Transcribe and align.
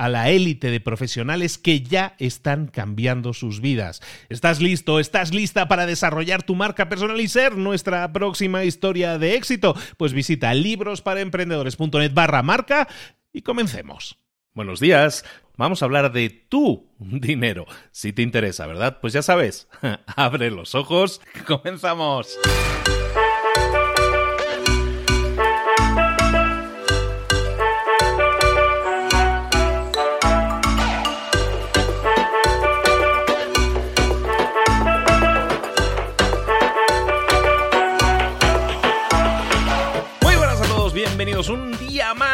a 0.00 0.08
la 0.08 0.30
élite 0.30 0.70
de 0.70 0.80
profesionales 0.80 1.58
que 1.58 1.82
ya 1.82 2.14
están 2.18 2.68
cambiando 2.68 3.34
sus 3.34 3.60
vidas. 3.60 4.00
¿Estás 4.30 4.58
listo? 4.62 4.98
¿Estás 4.98 5.34
lista 5.34 5.68
para 5.68 5.84
desarrollar 5.84 6.42
tu 6.42 6.54
marca 6.54 6.88
personal 6.88 7.20
y 7.20 7.28
ser 7.28 7.58
nuestra 7.58 8.10
próxima 8.10 8.64
historia 8.64 9.18
de 9.18 9.34
éxito? 9.34 9.76
Pues 9.98 10.14
visita 10.14 10.54
librosparaemprendedores.net 10.54 12.14
barra 12.14 12.42
marca 12.42 12.88
y 13.30 13.42
comencemos. 13.42 14.18
Buenos 14.54 14.80
días. 14.80 15.22
Vamos 15.58 15.82
a 15.82 15.84
hablar 15.84 16.12
de 16.12 16.30
tu 16.30 16.88
dinero. 16.98 17.66
Si 17.90 18.14
te 18.14 18.22
interesa, 18.22 18.66
¿verdad? 18.66 19.00
Pues 19.02 19.12
ya 19.12 19.20
sabes, 19.20 19.68
abre 20.16 20.50
los 20.50 20.74
ojos. 20.74 21.20
Comenzamos. 21.46 22.38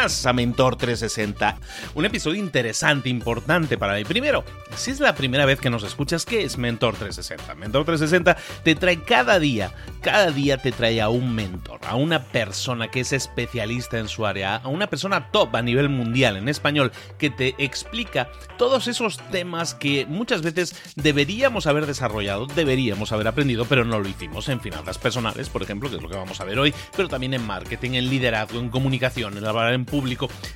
A 0.06 0.32
Mentor 0.32 0.76
360. 0.76 1.58
Un 1.96 2.04
episodio 2.04 2.38
interesante, 2.38 3.08
importante 3.08 3.76
para 3.76 3.96
mí. 3.96 4.04
Primero, 4.04 4.44
si 4.76 4.92
es 4.92 5.00
la 5.00 5.16
primera 5.16 5.44
vez 5.46 5.58
que 5.58 5.68
nos 5.68 5.82
escuchas, 5.82 6.24
¿qué 6.24 6.44
es 6.44 6.58
Mentor 6.58 6.94
360? 6.94 7.56
Mentor 7.56 7.84
360 7.84 8.36
te 8.62 8.76
trae 8.76 9.02
cada 9.02 9.40
día, 9.40 9.72
cada 10.02 10.30
día 10.30 10.58
te 10.58 10.70
trae 10.70 11.00
a 11.00 11.08
un 11.08 11.34
mentor, 11.34 11.80
a 11.88 11.96
una 11.96 12.22
persona 12.22 12.88
que 12.88 13.00
es 13.00 13.12
especialista 13.12 13.98
en 13.98 14.06
su 14.06 14.26
área, 14.26 14.56
a 14.56 14.68
una 14.68 14.86
persona 14.86 15.32
top 15.32 15.56
a 15.56 15.62
nivel 15.62 15.88
mundial 15.88 16.36
en 16.36 16.48
español 16.48 16.92
que 17.18 17.30
te 17.30 17.56
explica 17.58 18.28
todos 18.58 18.86
esos 18.86 19.18
temas 19.32 19.74
que 19.74 20.06
muchas 20.06 20.42
veces 20.42 20.76
deberíamos 20.94 21.66
haber 21.66 21.86
desarrollado, 21.86 22.46
deberíamos 22.46 23.10
haber 23.10 23.26
aprendido, 23.26 23.64
pero 23.64 23.84
no 23.84 23.98
lo 23.98 24.08
hicimos 24.08 24.48
en 24.48 24.60
finanzas 24.60 24.98
personales, 24.98 25.48
por 25.48 25.64
ejemplo, 25.64 25.90
que 25.90 25.96
es 25.96 26.02
lo 26.02 26.08
que 26.08 26.16
vamos 26.16 26.40
a 26.40 26.44
ver 26.44 26.60
hoy, 26.60 26.72
pero 26.96 27.08
también 27.08 27.34
en 27.34 27.44
marketing, 27.44 27.92
en 27.92 28.08
liderazgo, 28.08 28.60
en 28.60 28.68
comunicación 28.68 29.16
el 29.36 29.46
hablar 29.46 29.72
en 29.72 29.84
público, 29.84 29.95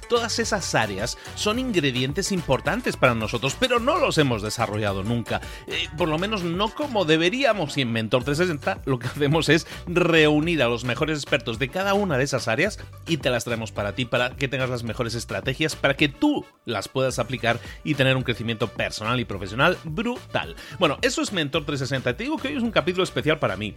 todas 0.09 0.39
esas 0.39 0.75
áreas 0.75 1.19
son 1.35 1.59
ingredientes 1.59 2.33
importantes 2.33 2.97
para 2.97 3.15
nosotros, 3.15 3.57
pero 3.59 3.79
no 3.79 3.99
los 3.99 4.19
hemos 4.19 4.43
desarrollado 4.43 5.03
nunca. 5.03 5.41
Eh, 5.67 5.89
por 5.97 6.09
lo 6.09 6.19
menos 6.19 6.43
no 6.43 6.69
como 6.75 7.05
deberíamos. 7.05 7.77
Y 7.77 7.83
en 7.83 7.93
Mentor 7.93 8.25
360 8.25 8.83
lo 8.85 8.99
que 8.99 9.09
hacemos 9.09 9.49
es 9.49 9.67
reunir 9.87 10.63
a 10.63 10.69
los 10.69 10.85
mejores 10.85 11.19
expertos 11.19 11.59
de 11.59 11.69
cada 11.69 11.95
una 11.95 12.19
de 12.19 12.25
esas 12.25 12.49
áreas 12.49 12.79
y 13.07 13.19
te 13.19 13.31
las 13.31 13.45
traemos 13.45 13.73
para 13.73 13.95
ti, 13.95 14.05
para 14.05 14.37
que 14.37 14.49
tengas 14.49 14.71
las 14.71 14.83
mejores 14.83 15.15
estrategias, 15.15 15.77
para 15.77 15.97
que 15.97 16.09
tú 16.09 16.45
las 16.65 16.89
puedas 16.89 17.19
aplicar 17.19 17.61
y 17.85 17.95
tener 17.95 18.17
un 18.17 18.23
crecimiento 18.23 18.69
personal 18.69 19.21
y 19.21 19.25
profesional 19.25 19.79
brutal. 19.85 20.57
Bueno, 20.79 20.99
eso 21.03 21.23
es 21.23 21.33
Mentor 21.33 21.65
360. 21.65 22.17
Te 22.17 22.25
digo 22.25 22.37
que 22.37 22.49
hoy 22.49 22.57
es 22.57 22.63
un 22.63 22.71
capítulo 22.71 23.05
especial 23.05 23.39
para 23.39 23.57
mí 23.57 23.75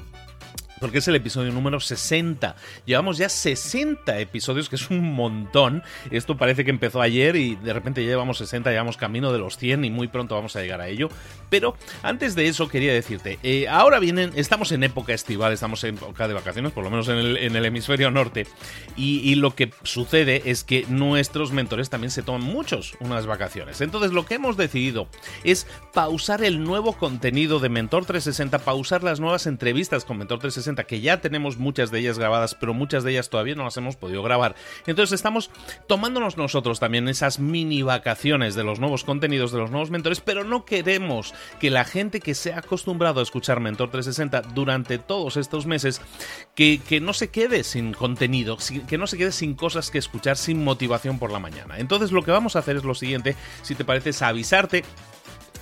porque 0.83 0.97
es 0.97 1.07
el 1.07 1.16
episodio 1.16 1.53
número 1.53 1.79
60. 1.79 2.57
Llevamos 2.85 3.17
ya 3.17 3.29
60 3.29 4.19
episodios, 4.19 4.67
que 4.67 4.75
es 4.75 4.89
un 4.89 5.13
montón. 5.13 5.81
Esto 6.11 6.35
parece 6.35 6.66
que 6.66 6.71
empezó 6.71 7.01
ayer 7.01 7.38
y 7.38 7.55
de 7.55 7.71
repente 7.71 8.03
ya 8.03 8.09
llevamos 8.09 8.38
60, 8.39 8.69
llevamos 8.69 8.97
camino 8.97 9.31
de 9.31 9.39
los 9.39 9.55
100 9.55 9.85
y 9.85 9.89
muy 9.89 10.09
pronto 10.09 10.35
vamos 10.35 10.57
a 10.57 10.61
llegar 10.61 10.81
a 10.81 10.89
ello. 10.89 11.07
Pero 11.49 11.77
antes 12.01 12.35
de 12.35 12.49
eso 12.49 12.67
quería 12.67 12.91
decirte, 12.91 13.39
eh, 13.43 13.69
ahora 13.69 13.99
vienen, 13.99 14.33
estamos 14.35 14.73
en 14.73 14.83
época 14.83 15.13
estival, 15.13 15.53
estamos 15.53 15.81
en 15.85 15.95
época 15.95 16.27
de 16.27 16.33
vacaciones, 16.33 16.73
por 16.73 16.83
lo 16.83 16.89
menos 16.89 17.07
en 17.07 17.17
el, 17.17 17.66
hemisferio 17.66 18.11
norte, 18.11 18.45
y, 18.97 19.35
lo 19.35 19.55
que 19.55 19.72
sucede 19.83 20.41
es 20.45 20.66
que 20.66 20.85
nuestros 20.89 21.53
mentores 21.53 21.89
también 21.89 22.11
se 22.11 22.23
toman 22.23 22.41
muchos 22.41 22.95
unas 22.99 23.25
vacaciones. 23.25 23.79
Entonces 23.79 24.11
lo 24.11 24.25
que 24.25 24.35
hemos 24.35 24.57
decidido 24.57 25.07
es 25.45 25.66
pausar 25.93 26.43
el 26.43 26.61
nuevo 26.61 26.91
contenido 26.93 27.59
de 27.59 27.69
Mentor 27.69 28.03
360, 28.05 28.59
pausar 28.59 29.01
las 29.01 29.22
nuevas 29.22 29.47
entrevistas 29.47 30.03
con 30.03 30.17
Mentor 30.17 30.39
360 30.39 30.72
que 30.75 31.01
ya 31.01 31.22
tenemos 31.22 31.57
muchas 31.57 31.91
de 31.91 32.00
ellas 32.00 32.17
grabadas, 32.17 32.56
pero 32.56 32.73
muchas 32.73 33.03
de 33.03 33.11
ellas 33.11 33.29
todavía 33.29 33.53
no 33.53 33.63
las 33.63 33.78
hemos 33.78 33.95
podido 33.95 34.23
grabar. 34.23 34.56
Entonces 34.88 35.13
estamos 35.13 35.51
tomándonos 35.88 36.38
nosotros 36.38 36.79
también 36.79 37.07
esas 37.07 37.39
mini 37.39 37.84
vacaciones 37.84 38.56
de 38.56 38.63
los 38.63 38.79
nuevos 38.79 39.03
contenidos, 39.03 39.51
de 39.51 39.59
los 39.59 39.69
nuevos 39.69 39.91
mentores, 39.91 40.22
pero 40.22 40.44
no 40.44 40.66
queremos 40.66 41.35
que 41.59 41.69
la 41.69 41.85
gente 41.85 42.19
que 42.19 42.34
se 42.34 42.53
ha 42.53 42.59
acostumbrado 42.59 43.19
a 43.19 43.23
escuchar 43.23 43.59
Mentor 43.59 43.91
360 43.91 44.53
durante 44.53 44.97
todos 44.97 45.38
estos 45.38 45.66
meses, 45.67 46.01
que, 46.56 46.81
que 46.88 47.00
no 47.00 47.13
se 47.13 47.29
quede 47.29 47.63
sin 47.63 47.94
contenido, 47.94 48.57
que 48.88 48.97
no 48.97 49.07
se 49.07 49.17
quede 49.17 49.31
sin 49.31 49.53
cosas 49.53 49.91
que 49.91 50.00
escuchar, 50.00 50.38
sin 50.38 50.63
motivación 50.63 51.19
por 51.19 51.31
la 51.31 51.40
mañana. 51.40 51.78
Entonces 51.78 52.11
lo 52.11 52.23
que 52.23 52.31
vamos 52.31 52.55
a 52.55 52.59
hacer 52.59 52.78
es 52.78 52.84
lo 52.84 52.95
siguiente, 52.95 53.35
si 53.61 53.75
te 53.75 53.85
parece, 53.85 54.09
es 54.09 54.22
avisarte 54.22 54.84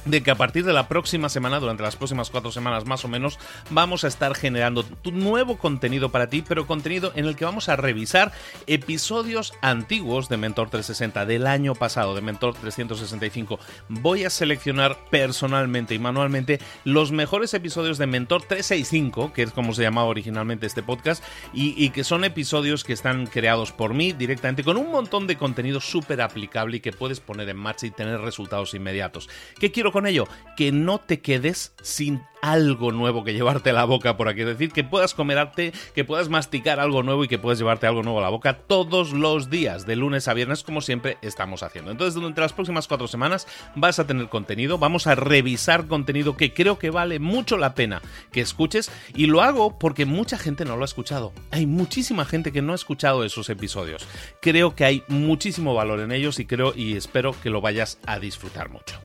de 0.05 0.23
que 0.23 0.31
a 0.31 0.35
partir 0.35 0.65
de 0.65 0.73
la 0.73 0.87
próxima 0.87 1.29
semana, 1.29 1.59
durante 1.59 1.83
las 1.83 1.95
próximas 1.95 2.29
cuatro 2.29 2.51
semanas 2.51 2.85
más 2.85 3.05
o 3.05 3.07
menos, 3.07 3.39
vamos 3.69 4.03
a 4.03 4.07
estar 4.07 4.35
generando 4.35 4.85
nuevo 5.11 5.57
contenido 5.57 6.09
para 6.09 6.27
ti, 6.27 6.43
pero 6.47 6.67
contenido 6.67 7.11
en 7.15 7.25
el 7.25 7.35
que 7.35 7.45
vamos 7.45 7.69
a 7.69 7.75
revisar 7.75 8.31
episodios 8.67 9.53
antiguos 9.61 10.29
de 10.29 10.37
Mentor 10.37 10.69
360 10.69 11.25
del 11.25 11.47
año 11.47 11.75
pasado, 11.75 12.15
de 12.15 12.21
Mentor 12.21 12.55
365. 12.55 13.59
Voy 13.89 14.23
a 14.23 14.29
seleccionar 14.29 14.97
personalmente 15.09 15.95
y 15.95 15.99
manualmente 15.99 16.59
los 16.83 17.11
mejores 17.11 17.53
episodios 17.53 17.97
de 17.97 18.07
Mentor 18.07 18.43
365, 18.43 19.33
que 19.33 19.43
es 19.43 19.51
como 19.51 19.73
se 19.73 19.83
llamaba 19.83 20.07
originalmente 20.07 20.65
este 20.65 20.83
podcast, 20.83 21.23
y, 21.53 21.73
y 21.83 21.89
que 21.89 22.03
son 22.03 22.23
episodios 22.23 22.83
que 22.83 22.93
están 22.93 23.27
creados 23.27 23.71
por 23.71 23.93
mí 23.93 24.13
directamente 24.13 24.63
con 24.63 24.77
un 24.77 24.91
montón 24.91 25.27
de 25.27 25.37
contenido 25.37 25.79
súper 25.79 26.21
aplicable 26.21 26.77
y 26.77 26.79
que 26.79 26.91
puedes 26.91 27.19
poner 27.19 27.49
en 27.49 27.57
marcha 27.57 27.85
y 27.85 27.91
tener 27.91 28.19
resultados 28.21 28.73
inmediatos. 28.73 29.29
¿Qué 29.59 29.71
quiero 29.71 29.90
con 29.91 30.07
ello? 30.07 30.27
Que 30.57 30.71
no 30.71 30.99
te 30.99 31.21
quedes 31.21 31.73
sin 31.81 32.21
algo 32.41 32.91
nuevo 32.91 33.23
que 33.23 33.33
llevarte 33.33 33.69
a 33.69 33.73
la 33.73 33.85
boca, 33.85 34.17
por 34.17 34.27
aquí 34.27 34.43
decir, 34.43 34.71
que 34.71 34.83
puedas 34.83 35.13
comerarte, 35.13 35.73
que 35.93 36.03
puedas 36.03 36.29
masticar 36.29 36.79
algo 36.79 37.03
nuevo 37.03 37.23
y 37.23 37.27
que 37.27 37.37
puedas 37.37 37.59
llevarte 37.59 37.87
algo 37.87 38.03
nuevo 38.03 38.19
a 38.19 38.23
la 38.23 38.29
boca 38.29 38.57
todos 38.57 39.13
los 39.13 39.49
días, 39.49 39.85
de 39.85 39.95
lunes 39.95 40.27
a 40.27 40.33
viernes, 40.33 40.63
como 40.63 40.81
siempre 40.81 41.17
estamos 41.21 41.63
haciendo. 41.63 41.91
Entonces, 41.91 42.15
durante 42.15 42.41
las 42.41 42.53
próximas 42.53 42.87
cuatro 42.87 43.07
semanas 43.07 43.47
vas 43.75 43.99
a 43.99 44.07
tener 44.07 44.27
contenido, 44.29 44.77
vamos 44.77 45.07
a 45.07 45.15
revisar 45.15 45.87
contenido 45.87 46.35
que 46.35 46.53
creo 46.53 46.79
que 46.79 46.89
vale 46.89 47.19
mucho 47.19 47.57
la 47.57 47.75
pena 47.75 48.01
que 48.31 48.41
escuches 48.41 48.91
y 49.15 49.27
lo 49.27 49.41
hago 49.41 49.77
porque 49.77 50.05
mucha 50.05 50.37
gente 50.37 50.65
no 50.65 50.75
lo 50.75 50.83
ha 50.83 50.85
escuchado. 50.85 51.33
Hay 51.51 51.65
muchísima 51.65 52.25
gente 52.25 52.51
que 52.51 52.61
no 52.61 52.73
ha 52.73 52.75
escuchado 52.75 53.23
esos 53.23 53.49
episodios. 53.49 54.07
Creo 54.41 54.75
que 54.75 54.85
hay 54.85 55.03
muchísimo 55.07 55.73
valor 55.73 55.99
en 55.99 56.11
ellos 56.11 56.39
y 56.39 56.45
creo 56.45 56.73
y 56.75 56.95
espero 56.95 57.35
que 57.41 57.49
lo 57.49 57.61
vayas 57.61 57.99
a 58.05 58.19
disfrutar 58.19 58.69
mucho. 58.69 58.99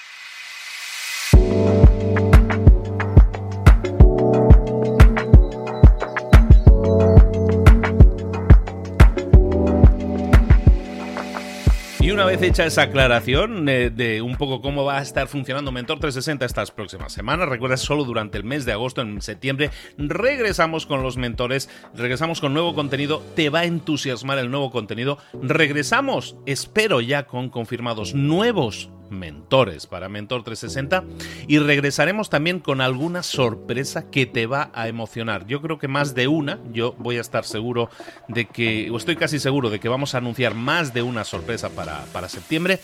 Vez 12.26 12.42
hecha 12.42 12.66
esa 12.66 12.82
aclaración 12.82 13.64
de, 13.66 14.20
un 14.20 14.36
poco 14.36 14.60
cómo 14.60 14.84
va 14.84 14.98
a 14.98 15.02
estar 15.02 15.28
funcionando 15.28 15.70
Mentor 15.70 16.00
360 16.00 16.44
estas 16.44 16.72
próximas 16.72 17.12
semanas, 17.12 17.48
recuerda 17.48 17.76
solo 17.76 18.04
durante 18.04 18.36
el 18.36 18.44
mes 18.44 18.64
de 18.64 18.72
agosto, 18.72 19.00
en 19.00 19.22
septiembre, 19.22 19.70
regresamos 19.96 20.86
con 20.86 21.02
los 21.02 21.16
mentores, 21.16 21.70
regresamos 21.94 22.40
con 22.40 22.52
nuevo 22.52 22.74
contenido, 22.74 23.22
te 23.36 23.48
va 23.48 23.60
a 23.60 23.64
entusiasmar 23.64 24.38
el 24.38 24.50
nuevo 24.50 24.72
contenido, 24.72 25.18
regresamos, 25.40 26.36
espero 26.46 27.00
ya 27.00 27.26
con 27.26 27.48
confirmados 27.48 28.14
nuevos 28.14 28.90
mentores 29.10 29.86
para 29.86 30.08
Mentor 30.08 30.44
360 30.44 31.04
y 31.46 31.58
regresaremos 31.58 32.30
también 32.30 32.60
con 32.60 32.80
alguna 32.80 33.22
sorpresa 33.22 34.10
que 34.10 34.26
te 34.26 34.46
va 34.46 34.70
a 34.74 34.88
emocionar. 34.88 35.46
Yo 35.46 35.60
creo 35.60 35.78
que 35.78 35.88
más 35.88 36.14
de 36.14 36.28
una, 36.28 36.58
yo 36.72 36.94
voy 36.98 37.18
a 37.18 37.20
estar 37.20 37.44
seguro 37.44 37.90
de 38.28 38.46
que, 38.46 38.90
o 38.90 38.96
estoy 38.96 39.16
casi 39.16 39.38
seguro 39.38 39.70
de 39.70 39.80
que 39.80 39.88
vamos 39.88 40.14
a 40.14 40.18
anunciar 40.18 40.54
más 40.54 40.94
de 40.94 41.02
una 41.02 41.24
sorpresa 41.24 41.70
para, 41.70 42.04
para 42.12 42.28
septiembre. 42.28 42.80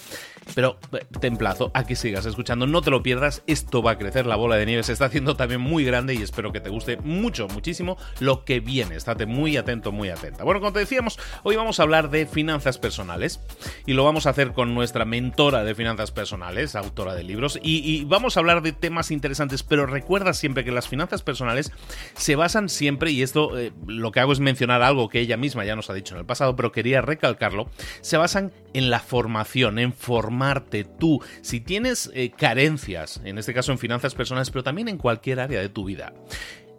Pero 0.54 0.78
eh, 0.92 1.04
te 1.20 1.26
emplazo 1.26 1.70
a 1.74 1.84
que 1.84 1.96
sigas 1.96 2.26
escuchando, 2.26 2.66
no 2.66 2.82
te 2.82 2.90
lo 2.90 3.02
pierdas, 3.02 3.42
esto 3.46 3.82
va 3.82 3.92
a 3.92 3.98
crecer, 3.98 4.26
la 4.26 4.36
bola 4.36 4.56
de 4.56 4.66
nieve 4.66 4.82
se 4.82 4.92
está 4.92 5.06
haciendo 5.06 5.36
también 5.36 5.60
muy 5.60 5.84
grande 5.84 6.14
y 6.14 6.22
espero 6.22 6.52
que 6.52 6.60
te 6.60 6.70
guste 6.70 6.96
mucho, 6.98 7.48
muchísimo 7.48 7.96
lo 8.20 8.44
que 8.44 8.60
viene, 8.60 8.96
estate 8.96 9.26
muy 9.26 9.56
atento, 9.56 9.92
muy 9.92 10.08
atenta. 10.08 10.44
Bueno, 10.44 10.60
como 10.60 10.72
te 10.72 10.80
decíamos, 10.80 11.19
hoy 11.42 11.56
vamos 11.56 11.78
a 11.78 11.84
hablar 11.84 12.10
de 12.10 12.26
finanzas 12.26 12.78
personales 12.78 13.40
y 13.86 13.92
lo 13.92 14.04
vamos 14.04 14.26
a 14.26 14.30
hacer 14.30 14.52
con 14.52 14.74
nuestra 14.74 15.04
mentora 15.04 15.64
de 15.64 15.74
finanzas 15.74 16.10
personales, 16.12 16.76
autora 16.76 17.14
de 17.14 17.22
libros, 17.22 17.58
y, 17.62 18.04
vamos 18.04 18.36
a 18.36 18.40
hablar 18.40 18.62
de 18.62 18.72
temas 18.72 19.10
interesantes, 19.10 19.62
pero 19.62 19.86
recuerda 19.86 20.32
siempre 20.32 20.64
que 20.64 20.72
las 20.72 20.88
finanzas 20.88 21.22
personales 21.22 21.72
se 22.14 22.36
basan 22.36 22.68
siempre, 22.68 23.10
y 23.10 23.22
esto 23.22 23.58
eh, 23.58 23.72
lo 23.86 24.12
que 24.12 24.20
hago 24.20 24.32
es 24.32 24.40
mencionar 24.40 24.82
algo 24.82 25.08
que 25.08 25.20
ella 25.20 25.36
misma 25.36 25.64
ya 25.64 25.76
nos 25.76 25.90
ha 25.90 25.94
dicho 25.94 26.14
en 26.14 26.20
el 26.20 26.26
pasado, 26.26 26.56
pero 26.56 26.72
quería 26.72 27.00
recalcarlo, 27.00 27.68
se 28.00 28.16
basan 28.16 28.52
en 28.74 28.90
la 28.90 29.00
formación, 29.00 29.78
en 29.78 29.92
formar 29.92 30.22
formarte 30.22 30.84
tú. 30.84 31.20
Si 31.40 31.60
tienes 31.60 32.10
eh, 32.14 32.30
carencias, 32.30 33.20
en 33.24 33.38
este 33.38 33.52
caso 33.52 33.72
en 33.72 33.78
finanzas 33.78 34.14
personales, 34.14 34.50
pero 34.50 34.62
también 34.62 34.88
en 34.88 34.96
cualquier 34.96 35.40
área 35.40 35.60
de 35.60 35.68
tu 35.68 35.84
vida, 35.84 36.12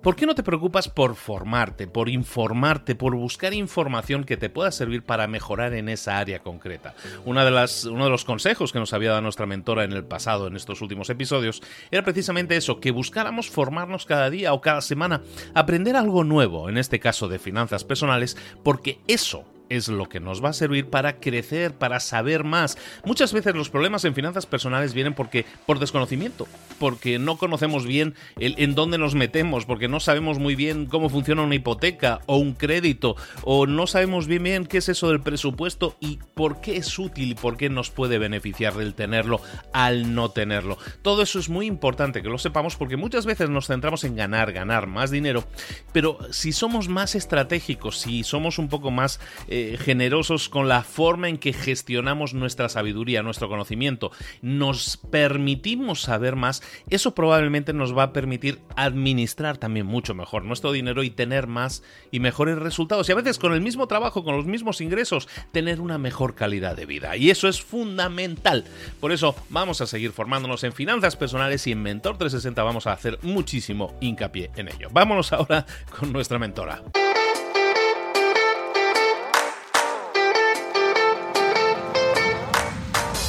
¿Por 0.04 0.18
qué 0.18 0.26
no 0.26 0.36
te 0.36 0.44
preocupas 0.44 0.90
por 0.90 1.16
formarte, 1.16 1.88
por 1.88 2.10
informarte, 2.10 2.94
por 2.94 3.16
buscar 3.16 3.54
información 3.54 4.26
que 4.26 4.36
te 4.36 4.50
pueda 4.50 4.70
servir 4.70 5.02
para 5.04 5.28
mejorar 5.28 5.74
en 5.74 5.88
esa 5.88 6.18
área 6.18 6.40
concreta? 6.40 6.94
Una 7.24 7.46
de 7.46 7.52
las, 7.52 7.86
uno 7.86 8.04
de 8.04 8.10
los 8.10 8.26
consejos 8.26 8.74
que 8.74 8.80
nos 8.80 8.92
había 8.92 9.12
dado 9.12 9.22
nuestra 9.22 9.46
mentora 9.46 9.86
en 9.86 9.94
el 9.94 10.04
pasado, 10.04 10.48
en 10.48 10.58
estos 10.58 10.82
últimos 10.82 11.10
episodios, 11.10 11.64
era 11.90 12.04
precisamente 12.04 12.58
eso, 12.58 12.82
que 12.82 12.92
buscáramos 12.92 13.50
formarnos 13.50 14.06
cada 14.06 14.30
día 14.30 14.52
o 14.52 14.60
cada 14.60 14.82
semana, 14.82 15.22
aprender 15.54 15.96
algo 15.96 16.26
nuevo, 16.26 16.68
en 16.68 16.78
este 16.78 17.00
caso 17.00 17.30
de 17.30 17.40
finanzas 17.40 17.86
personales, 17.86 18.36
porque 18.62 19.00
eso 19.08 19.46
es 19.76 19.88
lo 19.88 20.08
que 20.08 20.20
nos 20.20 20.44
va 20.44 20.50
a 20.50 20.54
servir 20.54 20.90
para 20.90 21.20
crecer, 21.20 21.74
para 21.74 22.00
saber 22.00 22.44
más. 22.44 22.78
Muchas 23.06 23.34
veces 23.34 23.56
los 23.56 23.70
problemas 23.70 24.06
en 24.06 24.14
finanzas 24.14 24.46
personales 24.46 24.94
vienen 24.94 25.14
porque 25.14 25.46
por 25.66 25.80
desconocimiento, 25.80 26.48
porque 26.80 27.18
no 27.18 27.38
conocemos 27.38 27.86
bien 27.86 28.16
el, 28.40 28.56
en 28.58 28.76
dónde 28.76 28.98
nos 28.98 29.16
metemos, 29.16 29.66
porque 29.66 29.88
no 29.88 30.00
sabemos 30.00 30.38
muy 30.38 30.56
bien 30.56 30.86
cómo 30.86 31.10
funciona 31.10 31.42
una 31.42 31.56
hipoteca 31.56 32.22
o 32.26 32.38
un 32.38 32.54
crédito, 32.54 33.16
o 33.44 33.66
no 33.66 33.88
sabemos 33.88 34.28
bien 34.28 34.44
bien 34.44 34.66
qué 34.66 34.78
es 34.78 34.90
eso 34.90 35.10
del 35.10 35.22
presupuesto 35.22 35.96
y 36.00 36.20
por 36.36 36.62
qué 36.62 36.78
es 36.78 37.00
útil 37.00 37.32
y 37.32 37.36
por 37.36 37.58
qué 37.58 37.70
nos 37.70 37.90
puede 37.90 38.20
beneficiar 38.20 38.76
del 38.76 38.94
tenerlo 38.94 39.42
al 39.72 40.14
no 40.14 40.30
tenerlo. 40.30 40.78
Todo 41.02 41.24
eso 41.24 41.40
es 41.40 41.50
muy 41.50 41.66
importante 41.66 42.22
que 42.22 42.30
lo 42.30 42.38
sepamos 42.38 42.76
porque 42.76 42.98
muchas 42.98 43.26
veces 43.26 43.50
nos 43.50 43.68
centramos 43.68 44.04
en 44.04 44.16
ganar, 44.16 44.52
ganar 44.52 44.88
más 44.88 45.10
dinero, 45.10 45.44
pero 45.92 46.20
si 46.32 46.52
somos 46.52 46.90
más 46.90 47.16
estratégicos, 47.16 48.00
si 48.00 48.24
somos 48.24 48.60
un 48.60 48.70
poco 48.70 48.92
más 48.92 49.20
eh, 49.48 49.63
generosos 49.80 50.50
con 50.50 50.68
la 50.68 50.84
forma 50.84 51.30
en 51.30 51.38
que 51.38 51.54
gestionamos 51.54 52.34
nuestra 52.34 52.70
sabiduría, 52.70 53.24
nuestro 53.24 53.50
conocimiento, 53.50 54.12
nos 54.42 54.98
permitimos 54.98 56.02
saber 56.02 56.36
más, 56.36 56.62
eso 56.90 57.16
probablemente 57.16 57.74
nos 57.74 57.98
va 57.98 58.04
a 58.04 58.14
permitir 58.14 58.60
administrar 58.76 59.58
también 59.58 59.86
mucho 59.86 60.14
mejor 60.14 60.46
nuestro 60.46 60.72
dinero 60.72 61.04
y 61.04 61.10
tener 61.10 61.48
más 61.48 61.84
y 62.12 62.20
mejores 62.20 62.58
resultados. 62.58 63.08
Y 63.10 63.12
a 63.12 63.16
veces 63.16 63.40
con 63.40 63.54
el 63.54 63.62
mismo 63.62 63.88
trabajo, 63.88 64.24
con 64.24 64.36
los 64.36 64.46
mismos 64.46 64.82
ingresos, 64.82 65.28
tener 65.52 65.82
una 65.82 65.98
mejor 65.98 66.36
calidad 66.36 66.76
de 66.76 66.86
vida. 66.86 67.16
Y 67.18 67.30
eso 67.30 67.48
es 67.48 67.62
fundamental. 67.62 68.66
Por 69.00 69.12
eso 69.12 69.36
vamos 69.50 69.82
a 69.82 69.88
seguir 69.88 70.12
formándonos 70.12 70.64
en 70.64 70.74
finanzas 70.74 71.16
personales 71.16 71.66
y 71.68 71.72
en 71.72 71.82
Mentor 71.82 72.18
360 72.18 72.64
vamos 72.64 72.88
a 72.88 72.94
hacer 72.94 73.20
muchísimo 73.22 73.96
hincapié 74.02 74.52
en 74.56 74.70
ello. 74.70 74.90
Vámonos 74.92 75.34
ahora 75.34 75.66
con 75.98 76.12
nuestra 76.12 76.40
mentora. 76.40 76.84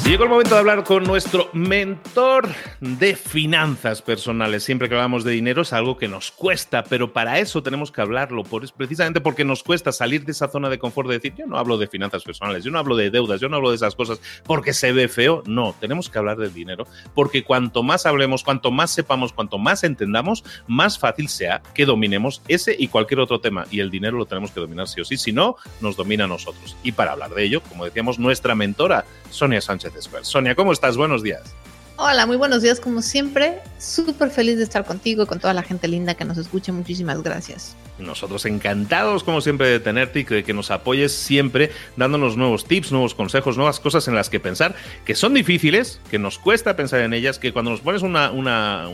Llegó 0.04 0.24
el 0.24 0.28
momento 0.28 0.54
de 0.54 0.60
hablar 0.60 0.84
con 0.84 1.02
nuestro 1.04 1.48
mentor 1.54 2.46
de 2.78 3.16
finanzas 3.16 4.02
personales. 4.02 4.62
Siempre 4.62 4.86
que 4.86 4.94
hablamos 4.94 5.24
de 5.24 5.32
dinero 5.32 5.62
es 5.62 5.72
algo 5.72 5.96
que 5.96 6.08
nos 6.08 6.30
cuesta, 6.30 6.84
pero 6.84 7.14
para 7.14 7.38
eso 7.38 7.62
tenemos 7.62 7.90
que 7.90 8.02
hablarlo, 8.02 8.42
por, 8.42 8.70
precisamente 8.74 9.22
porque 9.22 9.46
nos 9.46 9.62
cuesta 9.62 9.92
salir 9.92 10.26
de 10.26 10.32
esa 10.32 10.48
zona 10.48 10.68
de 10.68 10.78
confort 10.78 11.08
de 11.08 11.14
decir, 11.14 11.34
yo 11.34 11.46
no 11.46 11.56
hablo 11.56 11.78
de 11.78 11.86
finanzas 11.86 12.22
personales, 12.22 12.62
yo 12.64 12.70
no 12.70 12.78
hablo 12.78 12.96
de 12.96 13.10
deudas, 13.10 13.40
yo 13.40 13.48
no 13.48 13.56
hablo 13.56 13.70
de 13.70 13.76
esas 13.76 13.94
cosas 13.94 14.20
porque 14.44 14.74
se 14.74 14.92
ve 14.92 15.08
feo. 15.08 15.42
No, 15.46 15.74
tenemos 15.80 16.10
que 16.10 16.18
hablar 16.18 16.36
del 16.36 16.52
dinero, 16.52 16.86
porque 17.14 17.42
cuanto 17.42 17.82
más 17.82 18.04
hablemos, 18.04 18.44
cuanto 18.44 18.70
más 18.70 18.90
sepamos, 18.90 19.32
cuanto 19.32 19.56
más 19.56 19.84
entendamos, 19.84 20.44
más 20.68 20.98
fácil 20.98 21.30
sea 21.30 21.62
que 21.72 21.86
dominemos 21.86 22.42
ese 22.46 22.76
y 22.78 22.88
cualquier 22.88 23.20
otro 23.20 23.40
tema. 23.40 23.66
Y 23.70 23.80
el 23.80 23.90
dinero 23.90 24.18
lo 24.18 24.26
tenemos 24.26 24.50
que 24.50 24.60
dominar 24.60 24.86
sí 24.86 25.00
o 25.00 25.04
sí, 25.06 25.16
si 25.16 25.32
no, 25.32 25.56
nos 25.80 25.96
domina 25.96 26.24
a 26.24 26.28
nosotros. 26.28 26.76
Y 26.82 26.92
para 26.92 27.12
hablar 27.12 27.30
de 27.30 27.42
ello, 27.42 27.62
como 27.62 27.86
decíamos, 27.86 28.18
nuestra 28.18 28.54
mentora, 28.54 29.06
Sonia 29.30 29.62
Sánchez 29.62 29.93
Sonia, 30.22 30.54
¿cómo 30.54 30.72
estás? 30.72 30.96
Buenos 30.96 31.22
días. 31.22 31.54
Hola, 31.96 32.26
muy 32.26 32.36
buenos 32.36 32.60
días 32.60 32.80
como 32.80 33.02
siempre. 33.02 33.60
Súper 33.78 34.30
feliz 34.30 34.56
de 34.56 34.64
estar 34.64 34.84
contigo 34.84 35.22
y 35.22 35.26
con 35.26 35.38
toda 35.38 35.54
la 35.54 35.62
gente 35.62 35.86
linda 35.86 36.14
que 36.14 36.24
nos 36.24 36.38
escucha. 36.38 36.72
Muchísimas 36.72 37.22
gracias. 37.22 37.76
Nosotros 38.00 38.44
encantados 38.46 39.22
como 39.22 39.40
siempre 39.40 39.68
de 39.68 39.78
tenerte 39.78 40.20
y 40.20 40.24
que, 40.24 40.52
nos 40.52 40.72
apoyes 40.72 41.12
siempre 41.12 41.70
dándonos 41.96 42.36
nuevos 42.36 42.64
tips, 42.64 42.90
nuevos 42.90 43.14
consejos, 43.14 43.56
nuevas 43.56 43.78
cosas 43.78 44.08
en 44.08 44.16
las 44.16 44.28
que 44.28 44.40
pensar, 44.40 44.74
que 45.04 45.14
son 45.14 45.34
difíciles, 45.34 46.00
que 46.10 46.18
nos 46.18 46.40
cuesta 46.40 46.74
pensar 46.74 46.98
en 47.00 47.14
ellas, 47.14 47.38
que 47.38 47.52
cuando 47.52 47.70
nos 47.70 47.80
pones 47.80 48.02
una, 48.02 48.32
una, 48.32 48.88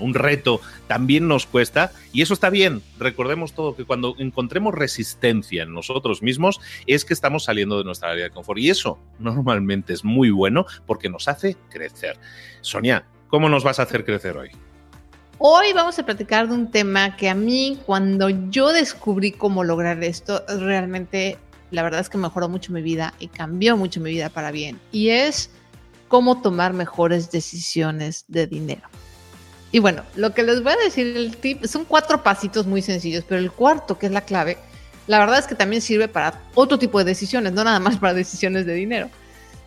un 0.00 0.14
reto 0.14 0.60
también 0.92 1.26
nos 1.26 1.46
cuesta 1.46 1.90
y 2.12 2.20
eso 2.20 2.34
está 2.34 2.50
bien. 2.50 2.82
Recordemos 2.98 3.54
todo 3.54 3.74
que 3.74 3.86
cuando 3.86 4.14
encontremos 4.18 4.74
resistencia 4.74 5.62
en 5.62 5.72
nosotros 5.72 6.20
mismos 6.20 6.60
es 6.86 7.06
que 7.06 7.14
estamos 7.14 7.44
saliendo 7.44 7.78
de 7.78 7.84
nuestra 7.84 8.10
área 8.10 8.24
de 8.24 8.30
confort 8.30 8.58
y 8.58 8.68
eso 8.68 8.98
normalmente 9.18 9.94
es 9.94 10.04
muy 10.04 10.28
bueno 10.28 10.66
porque 10.84 11.08
nos 11.08 11.28
hace 11.28 11.56
crecer. 11.70 12.18
Sonia, 12.60 13.06
¿cómo 13.28 13.48
nos 13.48 13.64
vas 13.64 13.78
a 13.78 13.84
hacer 13.84 14.04
crecer 14.04 14.36
hoy? 14.36 14.50
Hoy 15.38 15.72
vamos 15.72 15.98
a 15.98 16.04
platicar 16.04 16.46
de 16.46 16.52
un 16.56 16.70
tema 16.70 17.16
que 17.16 17.30
a 17.30 17.34
mí 17.34 17.78
cuando 17.86 18.28
yo 18.28 18.70
descubrí 18.70 19.32
cómo 19.32 19.64
lograr 19.64 20.04
esto, 20.04 20.44
realmente 20.46 21.38
la 21.70 21.82
verdad 21.82 22.00
es 22.00 22.10
que 22.10 22.18
mejoró 22.18 22.50
mucho 22.50 22.70
mi 22.70 22.82
vida 22.82 23.14
y 23.18 23.28
cambió 23.28 23.78
mucho 23.78 23.98
mi 23.98 24.10
vida 24.10 24.28
para 24.28 24.50
bien. 24.50 24.78
Y 24.92 25.08
es 25.08 25.48
cómo 26.08 26.42
tomar 26.42 26.74
mejores 26.74 27.30
decisiones 27.30 28.26
de 28.28 28.46
dinero. 28.46 28.82
Y 29.72 29.78
bueno, 29.78 30.04
lo 30.16 30.34
que 30.34 30.42
les 30.42 30.62
voy 30.62 30.74
a 30.74 30.84
decir, 30.84 31.16
el 31.16 31.36
tip, 31.38 31.64
son 31.64 31.86
cuatro 31.86 32.22
pasitos 32.22 32.66
muy 32.66 32.82
sencillos, 32.82 33.24
pero 33.26 33.40
el 33.40 33.50
cuarto, 33.50 33.98
que 33.98 34.06
es 34.06 34.12
la 34.12 34.20
clave, 34.20 34.58
la 35.06 35.18
verdad 35.18 35.38
es 35.38 35.46
que 35.46 35.54
también 35.54 35.80
sirve 35.80 36.08
para 36.08 36.42
otro 36.54 36.78
tipo 36.78 36.98
de 36.98 37.06
decisiones, 37.06 37.52
no 37.54 37.64
nada 37.64 37.80
más 37.80 37.96
para 37.96 38.12
decisiones 38.12 38.66
de 38.66 38.74
dinero. 38.74 39.08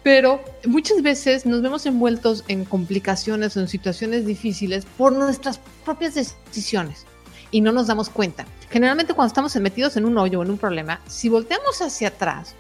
Pero 0.04 0.40
muchas 0.68 1.02
veces 1.02 1.48
nos 1.48 1.64
vemos 1.64 1.88
envueltos 1.88 2.44
en 2.48 2.64
complicaciones 2.64 3.58
o 3.58 3.60
en 3.60 3.68
situaciones 3.68 4.28
difíciles 4.28 4.86
por 4.98 5.12
nuestras 5.12 5.60
propias 5.84 6.14
decisiones 6.14 7.08
y 7.50 7.62
no 7.62 7.72
nos 7.72 7.88
damos 7.88 8.10
cuenta. 8.10 8.46
Generalmente 8.70 9.16
cuando 9.16 9.30
estamos 9.30 9.56
metidos 9.56 9.98
en 9.98 10.06
un 10.06 10.18
hoyo 10.20 10.40
o 10.40 10.44
en 10.44 10.52
un 10.52 10.60
problema, 10.60 11.02
si 11.08 11.28
volteamos 11.28 11.82
hacia 11.82 12.10
atrás 12.10 12.54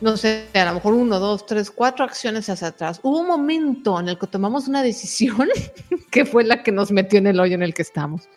no 0.00 0.16
sé, 0.16 0.48
a 0.54 0.64
lo 0.66 0.74
mejor 0.74 0.94
uno, 0.94 1.18
dos, 1.18 1.46
tres, 1.46 1.70
cuatro 1.70 2.04
acciones 2.04 2.48
hacia 2.48 2.68
atrás. 2.68 3.00
Hubo 3.02 3.20
un 3.20 3.26
momento 3.26 3.98
en 3.98 4.08
el 4.08 4.18
que 4.18 4.26
tomamos 4.26 4.68
una 4.68 4.82
decisión 4.82 5.48
que 6.10 6.24
fue 6.24 6.44
la 6.44 6.62
que 6.62 6.72
nos 6.72 6.90
metió 6.90 7.18
en 7.18 7.26
el 7.26 7.40
hoyo 7.40 7.54
en 7.54 7.62
el 7.62 7.72
que 7.72 7.82
estamos. 7.82 8.28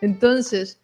Entonces, 0.00 0.80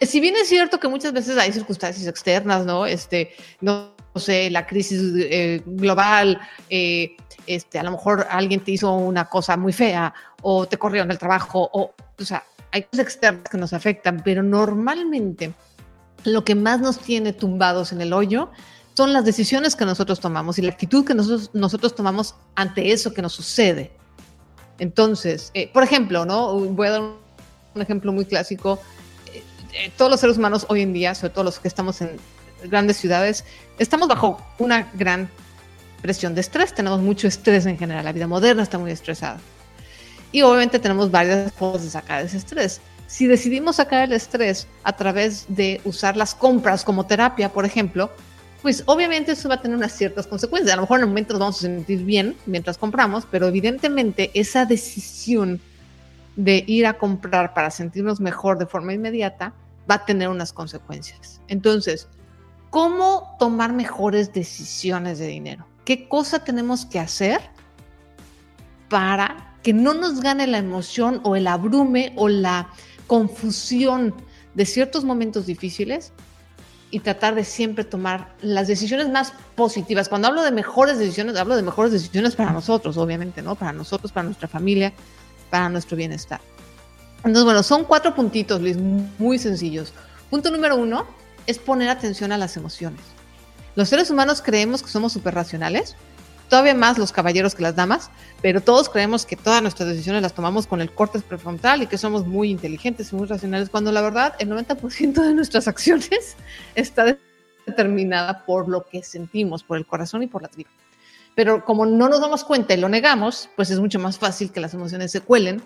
si 0.00 0.20
bien 0.20 0.36
es 0.36 0.48
cierto 0.48 0.78
que 0.78 0.88
muchas 0.88 1.12
veces 1.12 1.36
hay 1.38 1.52
circunstancias 1.52 2.06
externas, 2.06 2.64
¿no? 2.64 2.86
Este, 2.86 3.34
no, 3.60 3.94
sé, 4.14 4.50
la 4.50 4.66
crisis 4.66 5.00
eh, 5.16 5.62
global, 5.64 6.40
eh, 6.70 7.16
este, 7.46 7.78
a 7.78 7.82
lo 7.82 7.92
mejor 7.92 8.26
alguien 8.30 8.62
te 8.62 8.72
hizo 8.72 8.92
una 8.94 9.28
cosa 9.28 9.56
muy 9.56 9.72
fea 9.72 10.14
o 10.42 10.66
te 10.66 10.76
corrieron 10.76 11.08
del 11.08 11.18
trabajo, 11.18 11.68
o, 11.72 11.94
o 12.18 12.24
sea, 12.24 12.44
hay 12.70 12.82
cosas 12.82 13.06
externas 13.06 13.44
que 13.50 13.58
nos 13.58 13.72
afectan, 13.72 14.22
pero 14.24 14.42
normalmente 14.42 15.52
lo 16.24 16.44
que 16.44 16.54
más 16.54 16.80
nos 16.80 16.98
tiene 16.98 17.32
tumbados 17.32 17.92
en 17.92 18.00
el 18.00 18.12
hoyo 18.12 18.50
son 18.98 19.12
las 19.12 19.24
decisiones 19.24 19.76
que 19.76 19.84
nosotros 19.84 20.18
tomamos 20.18 20.58
y 20.58 20.62
la 20.62 20.70
actitud 20.70 21.04
que 21.04 21.14
nosotros, 21.14 21.50
nosotros 21.52 21.94
tomamos 21.94 22.34
ante 22.56 22.90
eso 22.90 23.14
que 23.14 23.22
nos 23.22 23.32
sucede. 23.32 23.92
Entonces, 24.80 25.52
eh, 25.54 25.70
por 25.72 25.84
ejemplo, 25.84 26.24
¿no? 26.24 26.52
Voy 26.58 26.88
a 26.88 26.90
dar 26.90 27.00
un 27.02 27.80
ejemplo 27.80 28.10
muy 28.12 28.24
clásico. 28.24 28.80
Eh, 29.32 29.44
eh, 29.72 29.92
todos 29.96 30.10
los 30.10 30.18
seres 30.18 30.36
humanos 30.36 30.66
hoy 30.68 30.82
en 30.82 30.92
día, 30.92 31.14
sobre 31.14 31.32
todo 31.32 31.44
los 31.44 31.60
que 31.60 31.68
estamos 31.68 32.00
en 32.00 32.10
grandes 32.64 32.96
ciudades, 32.96 33.44
estamos 33.78 34.08
bajo 34.08 34.44
una 34.58 34.90
gran 34.94 35.30
presión 36.02 36.34
de 36.34 36.40
estrés. 36.40 36.74
Tenemos 36.74 37.00
mucho 37.00 37.28
estrés 37.28 37.66
en 37.66 37.78
general. 37.78 38.04
La 38.04 38.12
vida 38.12 38.26
moderna 38.26 38.64
está 38.64 38.78
muy 38.78 38.90
estresada. 38.90 39.38
Y 40.32 40.42
obviamente 40.42 40.80
tenemos 40.80 41.08
varias 41.12 41.52
formas 41.52 41.84
de 41.84 41.90
sacar 41.90 42.24
ese 42.24 42.36
estrés. 42.36 42.80
Si 43.06 43.28
decidimos 43.28 43.76
sacar 43.76 44.02
el 44.02 44.12
estrés 44.12 44.66
a 44.82 44.96
través 44.96 45.46
de 45.46 45.80
usar 45.84 46.16
las 46.16 46.34
compras 46.34 46.82
como 46.82 47.06
terapia, 47.06 47.52
por 47.52 47.64
ejemplo, 47.64 48.10
pues 48.62 48.82
obviamente 48.86 49.32
eso 49.32 49.48
va 49.48 49.56
a 49.56 49.62
tener 49.62 49.76
unas 49.76 49.92
ciertas 49.92 50.26
consecuencias. 50.26 50.72
A 50.72 50.76
lo 50.76 50.82
mejor 50.82 50.98
en 50.98 51.04
el 51.04 51.08
momento 51.08 51.34
nos 51.34 51.40
vamos 51.40 51.58
a 51.58 51.60
sentir 51.60 52.04
bien 52.04 52.36
mientras 52.46 52.76
compramos, 52.76 53.26
pero 53.30 53.46
evidentemente 53.46 54.30
esa 54.34 54.64
decisión 54.64 55.60
de 56.36 56.64
ir 56.66 56.86
a 56.86 56.98
comprar 56.98 57.54
para 57.54 57.70
sentirnos 57.70 58.20
mejor 58.20 58.58
de 58.58 58.66
forma 58.66 58.94
inmediata 58.94 59.52
va 59.90 59.96
a 59.96 60.04
tener 60.04 60.28
unas 60.28 60.52
consecuencias. 60.52 61.40
Entonces, 61.48 62.08
¿cómo 62.70 63.36
tomar 63.38 63.72
mejores 63.72 64.32
decisiones 64.32 65.18
de 65.18 65.28
dinero? 65.28 65.66
¿Qué 65.84 66.08
cosa 66.08 66.44
tenemos 66.44 66.84
que 66.84 66.98
hacer 66.98 67.40
para 68.88 69.54
que 69.62 69.72
no 69.72 69.94
nos 69.94 70.20
gane 70.20 70.46
la 70.46 70.58
emoción 70.58 71.20
o 71.24 71.36
el 71.36 71.46
abrume 71.46 72.12
o 72.16 72.28
la 72.28 72.70
confusión 73.06 74.14
de 74.54 74.66
ciertos 74.66 75.04
momentos 75.04 75.46
difíciles 75.46 76.12
y 76.90 77.00
tratar 77.00 77.34
de 77.34 77.44
siempre 77.44 77.84
tomar 77.84 78.34
las 78.40 78.66
decisiones 78.66 79.08
más 79.10 79.32
positivas. 79.54 80.08
Cuando 80.08 80.28
hablo 80.28 80.42
de 80.42 80.50
mejores 80.50 80.98
decisiones, 80.98 81.36
hablo 81.36 81.56
de 81.56 81.62
mejores 81.62 81.92
decisiones 81.92 82.34
para 82.34 82.52
nosotros, 82.52 82.96
obviamente, 82.96 83.42
¿no? 83.42 83.54
Para 83.56 83.72
nosotros, 83.72 84.10
para 84.10 84.24
nuestra 84.24 84.48
familia, 84.48 84.92
para 85.50 85.68
nuestro 85.68 85.96
bienestar. 85.96 86.40
Entonces, 87.18 87.44
bueno, 87.44 87.62
son 87.62 87.84
cuatro 87.84 88.14
puntitos, 88.14 88.60
Luis, 88.60 88.76
muy 88.76 89.38
sencillos. 89.38 89.92
Punto 90.30 90.50
número 90.50 90.76
uno 90.76 91.06
es 91.46 91.58
poner 91.58 91.88
atención 91.88 92.32
a 92.32 92.38
las 92.38 92.56
emociones. 92.56 93.00
Los 93.74 93.88
seres 93.88 94.10
humanos 94.10 94.42
creemos 94.42 94.82
que 94.82 94.88
somos 94.88 95.12
súper 95.12 95.34
racionales, 95.34 95.94
todavía 96.48 96.74
más 96.74 96.98
los 96.98 97.12
caballeros 97.12 97.54
que 97.54 97.62
las 97.62 97.76
damas, 97.76 98.10
pero 98.42 98.60
todos 98.60 98.88
creemos 98.88 99.26
que 99.26 99.36
todas 99.36 99.62
nuestras 99.62 99.88
decisiones 99.88 100.22
las 100.22 100.34
tomamos 100.34 100.66
con 100.66 100.80
el 100.80 100.92
corte 100.92 101.20
prefrontal 101.20 101.82
y 101.82 101.86
que 101.86 101.98
somos 101.98 102.26
muy 102.26 102.50
inteligentes 102.50 103.12
y 103.12 103.16
muy 103.16 103.26
racionales, 103.26 103.70
cuando 103.70 103.92
la 103.92 104.00
verdad 104.00 104.34
el 104.38 104.48
90% 104.48 105.12
de 105.12 105.34
nuestras 105.34 105.68
acciones 105.68 106.36
está 106.74 107.16
determinada 107.66 108.44
por 108.44 108.68
lo 108.68 108.86
que 108.86 109.02
sentimos, 109.02 109.62
por 109.62 109.76
el 109.76 109.86
corazón 109.86 110.22
y 110.22 110.26
por 110.26 110.42
la 110.42 110.48
tripa. 110.48 110.70
Pero 111.34 111.64
como 111.64 111.86
no 111.86 112.08
nos 112.08 112.20
damos 112.20 112.44
cuenta 112.44 112.74
y 112.74 112.78
lo 112.78 112.88
negamos, 112.88 113.48
pues 113.54 113.70
es 113.70 113.78
mucho 113.78 113.98
más 113.98 114.18
fácil 114.18 114.50
que 114.50 114.60
las 114.60 114.74
emociones 114.74 115.12
se 115.12 115.20
cuelen 115.20 115.62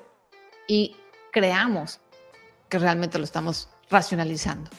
y 0.67 0.97
creamos 1.31 2.01
que 2.69 2.79
realmente 2.79 3.19
lo 3.19 3.25
estamos 3.25 3.69
racionalizando 3.89 4.71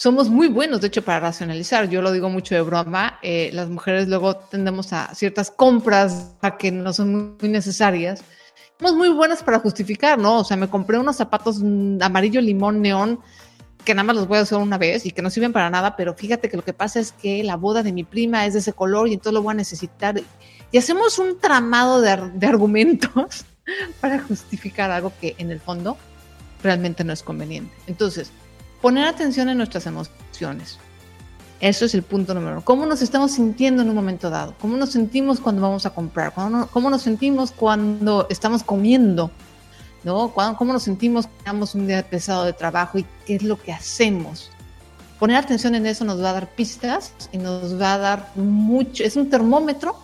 somos 0.00 0.30
muy 0.30 0.48
buenos, 0.48 0.80
de 0.80 0.86
hecho, 0.86 1.04
para 1.04 1.20
racionalizar. 1.20 1.90
Yo 1.90 2.00
lo 2.00 2.10
digo 2.10 2.30
mucho 2.30 2.54
de 2.54 2.62
broma. 2.62 3.18
Eh, 3.20 3.50
las 3.52 3.68
mujeres 3.68 4.08
luego 4.08 4.34
tendemos 4.34 4.94
a 4.94 5.14
ciertas 5.14 5.50
compras 5.50 6.32
a 6.40 6.56
que 6.56 6.72
no 6.72 6.94
son 6.94 7.36
muy 7.38 7.50
necesarias. 7.50 8.24
Somos 8.78 8.94
muy 8.94 9.10
buenas 9.10 9.42
para 9.42 9.58
justificar, 9.58 10.18
¿no? 10.18 10.38
O 10.38 10.44
sea, 10.44 10.56
me 10.56 10.70
compré 10.70 10.98
unos 10.98 11.16
zapatos 11.16 11.60
amarillo 12.00 12.40
limón 12.40 12.80
neón 12.80 13.20
que 13.84 13.94
nada 13.94 14.04
más 14.04 14.16
los 14.16 14.26
voy 14.26 14.38
a 14.38 14.42
usar 14.42 14.60
una 14.60 14.78
vez 14.78 15.04
y 15.04 15.10
que 15.10 15.20
no 15.20 15.28
sirven 15.28 15.52
para 15.52 15.68
nada, 15.68 15.94
pero 15.96 16.14
fíjate 16.14 16.48
que 16.48 16.56
lo 16.56 16.64
que 16.64 16.72
pasa 16.72 16.98
es 16.98 17.12
que 17.12 17.44
la 17.44 17.56
boda 17.56 17.82
de 17.82 17.92
mi 17.92 18.04
prima 18.04 18.46
es 18.46 18.54
de 18.54 18.60
ese 18.60 18.72
color 18.72 19.06
y 19.06 19.12
entonces 19.12 19.34
lo 19.34 19.42
voy 19.42 19.50
a 19.50 19.56
necesitar. 19.56 20.18
Y 20.72 20.78
hacemos 20.78 21.18
un 21.18 21.38
tramado 21.38 22.00
de, 22.00 22.16
de 22.36 22.46
argumentos 22.46 23.44
para 24.00 24.18
justificar 24.18 24.90
algo 24.90 25.12
que 25.20 25.34
en 25.36 25.50
el 25.50 25.60
fondo 25.60 25.98
realmente 26.62 27.04
no 27.04 27.12
es 27.12 27.22
conveniente. 27.22 27.74
Entonces, 27.86 28.32
poner 28.80 29.06
atención 29.06 29.48
en 29.48 29.58
nuestras 29.58 29.86
emociones. 29.86 30.78
Eso 31.60 31.84
es 31.84 31.94
el 31.94 32.02
punto 32.02 32.32
número 32.32 32.52
uno. 32.52 32.64
¿Cómo 32.64 32.86
nos 32.86 33.02
estamos 33.02 33.32
sintiendo 33.32 33.82
en 33.82 33.90
un 33.90 33.94
momento 33.94 34.30
dado? 34.30 34.54
¿Cómo 34.60 34.76
nos 34.76 34.90
sentimos 34.90 35.40
cuando 35.40 35.60
vamos 35.60 35.84
a 35.84 35.90
comprar? 35.90 36.32
¿Cómo 36.70 36.88
nos 36.90 37.02
sentimos 37.02 37.52
cuando 37.52 38.26
estamos 38.30 38.62
comiendo? 38.62 39.30
¿no? 40.04 40.32
¿Cómo 40.32 40.72
nos 40.72 40.82
sentimos 40.82 41.26
cuando 41.26 41.44
tenemos 41.44 41.74
un 41.74 41.86
día 41.86 42.08
pesado 42.08 42.44
de 42.44 42.52
trabajo 42.52 42.98
y 42.98 43.06
qué 43.26 43.36
es 43.36 43.42
lo 43.42 43.60
que 43.60 43.72
hacemos? 43.72 44.50
Poner 45.18 45.36
atención 45.36 45.74
en 45.74 45.86
eso 45.86 46.04
nos 46.04 46.22
va 46.22 46.30
a 46.30 46.34
dar 46.34 46.54
pistas 46.54 47.12
y 47.32 47.38
nos 47.38 47.80
va 47.80 47.94
a 47.94 47.98
dar 47.98 48.32
mucho, 48.36 49.04
es 49.04 49.16
un 49.16 49.28
termómetro 49.28 49.96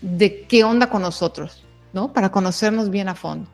de 0.00 0.46
qué 0.46 0.64
onda 0.64 0.88
con 0.88 1.02
nosotros, 1.02 1.64
¿no? 1.92 2.12
Para 2.12 2.30
conocernos 2.30 2.90
bien 2.90 3.08
a 3.08 3.14
fondo. 3.14 3.48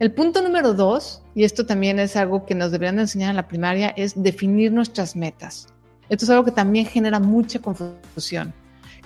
El 0.00 0.12
punto 0.12 0.42
número 0.42 0.74
dos, 0.74 1.22
y 1.34 1.44
esto 1.44 1.66
también 1.66 2.00
es 2.00 2.16
algo 2.16 2.44
que 2.46 2.54
nos 2.54 2.72
deberían 2.72 2.98
enseñar 2.98 3.30
en 3.30 3.36
la 3.36 3.46
primaria, 3.46 3.90
es 3.96 4.20
definir 4.20 4.72
nuestras 4.72 5.14
metas. 5.14 5.68
Esto 6.08 6.24
es 6.24 6.30
algo 6.30 6.44
que 6.44 6.50
también 6.50 6.86
genera 6.86 7.20
mucha 7.20 7.60
confusión. 7.60 8.52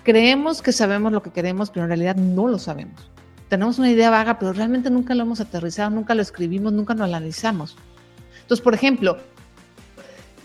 Creemos 0.02 0.62
que 0.62 0.72
sabemos 0.72 1.12
lo 1.12 1.22
que 1.22 1.30
queremos, 1.30 1.70
pero 1.70 1.84
en 1.84 1.90
realidad 1.90 2.16
no 2.16 2.48
lo 2.48 2.58
sabemos. 2.58 3.10
Tenemos 3.50 3.78
una 3.78 3.90
idea 3.90 4.10
vaga, 4.10 4.38
pero 4.38 4.54
realmente 4.54 4.88
nunca 4.88 5.14
lo 5.14 5.22
hemos 5.22 5.40
aterrizado, 5.40 5.90
nunca 5.90 6.14
lo 6.14 6.22
escribimos, 6.22 6.72
nunca 6.72 6.94
lo 6.94 7.04
analizamos. 7.04 7.76
Entonces, 8.40 8.64
por 8.64 8.74
ejemplo, 8.74 9.18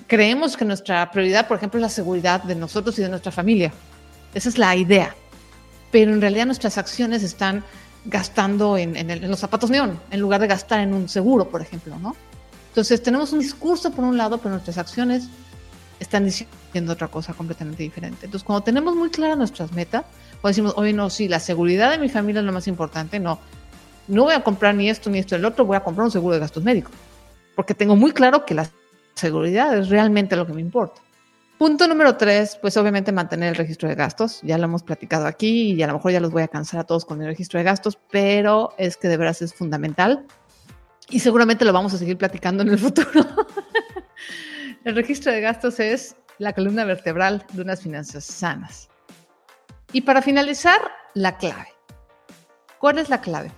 creemos 0.07 0.57
que 0.57 0.65
nuestra 0.65 1.09
prioridad, 1.11 1.47
por 1.47 1.57
ejemplo, 1.57 1.79
es 1.79 1.83
la 1.83 1.89
seguridad 1.89 2.43
de 2.43 2.55
nosotros 2.55 2.99
y 2.99 3.01
de 3.01 3.09
nuestra 3.09 3.31
familia. 3.31 3.71
Esa 4.33 4.49
es 4.49 4.57
la 4.57 4.75
idea. 4.75 5.15
Pero 5.91 6.11
en 6.11 6.19
realidad 6.19 6.45
nuestras 6.45 6.77
acciones 6.77 7.23
están 7.23 7.63
gastando 8.05 8.77
en, 8.77 9.29
los 9.29 9.39
zapatos 9.39 9.69
neón, 9.69 9.99
en 10.11 10.19
lugar 10.19 10.41
de 10.41 10.47
gastar 10.47 10.81
en 10.81 10.93
un 10.93 11.07
seguro, 11.07 11.49
por 11.49 11.61
ejemplo, 11.61 11.97
¿no? 11.99 12.15
Entonces 12.69 13.01
tenemos 13.01 13.31
un 13.33 13.39
discurso 13.39 13.91
por 13.91 14.03
un 14.03 14.17
lado, 14.17 14.39
pero 14.39 14.51
nuestras 14.51 14.77
acciones 14.77 15.29
están 15.99 16.25
diciendo 16.25 16.93
otra 16.93 17.07
cosa 17.07 17.33
completamente 17.33 17.83
diferente. 17.83 18.25
Entonces, 18.25 18.45
cuando 18.45 18.63
tenemos 18.63 18.95
muy 18.95 19.09
claras 19.09 19.37
nuestras 19.37 19.71
metas, 19.71 20.05
o 20.41 20.47
decimos, 20.47 20.73
oye, 20.75 20.91
no, 20.91 21.09
sí, 21.09 21.27
la 21.27 21.39
seguridad 21.39 21.91
de 21.91 21.99
mi 21.99 22.09
familia 22.09 22.39
es 22.39 22.45
lo 22.45 22.51
más 22.51 22.67
importante, 22.67 23.19
no, 23.19 23.39
no 24.07 24.23
voy 24.23 24.33
a 24.33 24.43
comprar 24.43 24.75
ni 24.75 24.89
esto 24.89 25.09
ni 25.09 25.19
esto, 25.19 25.35
el 25.35 25.45
otro, 25.45 25.65
voy 25.65 25.77
a 25.77 25.83
comprar 25.83 26.05
un 26.05 26.11
seguro 26.11 26.33
de 26.33 26.39
gastos 26.39 26.63
médicos, 26.63 26.93
porque 27.55 27.73
tengo 27.73 27.95
muy 27.95 28.11
claro 28.11 28.45
que 28.45 28.53
la 28.53 28.69
seguridad 29.13 29.77
es 29.77 29.89
realmente 29.89 30.35
lo 30.35 30.45
que 30.45 30.53
me 30.53 30.61
importa. 30.61 31.01
Punto 31.63 31.87
número 31.87 32.17
tres, 32.17 32.57
pues 32.61 32.75
obviamente 32.75 33.13
mantener 33.13 33.47
el 33.47 33.55
registro 33.55 33.87
de 33.87 33.95
gastos. 33.95 34.41
Ya 34.43 34.57
lo 34.57 34.65
hemos 34.65 34.83
platicado 34.83 35.27
aquí 35.27 35.71
y 35.71 35.81
a 35.81 35.87
lo 35.87 35.93
mejor 35.93 36.11
ya 36.11 36.19
los 36.19 36.29
voy 36.29 36.43
a 36.43 36.49
cansar 36.49 36.81
a 36.81 36.83
todos 36.83 37.05
con 37.05 37.21
el 37.21 37.27
registro 37.27 37.57
de 37.57 37.63
gastos, 37.63 37.97
pero 38.11 38.73
es 38.77 38.97
que 38.97 39.07
de 39.07 39.15
veras 39.15 39.41
es 39.41 39.53
fundamental 39.53 40.25
y 41.07 41.21
seguramente 41.21 41.63
lo 41.63 41.71
vamos 41.71 41.93
a 41.93 41.97
seguir 41.97 42.17
platicando 42.17 42.63
en 42.63 42.69
el 42.71 42.79
futuro. 42.79 43.25
el 44.83 44.93
registro 44.93 45.31
de 45.31 45.39
gastos 45.39 45.79
es 45.79 46.17
la 46.37 46.51
columna 46.51 46.83
vertebral 46.83 47.45
de 47.53 47.61
unas 47.61 47.81
finanzas 47.81 48.25
sanas. 48.25 48.89
Y 49.93 50.01
para 50.01 50.21
finalizar, 50.21 50.81
la 51.13 51.37
clave. 51.37 51.69
¿Cuál 52.77 52.99
es 52.99 53.07
la 53.07 53.21
clave? 53.21 53.53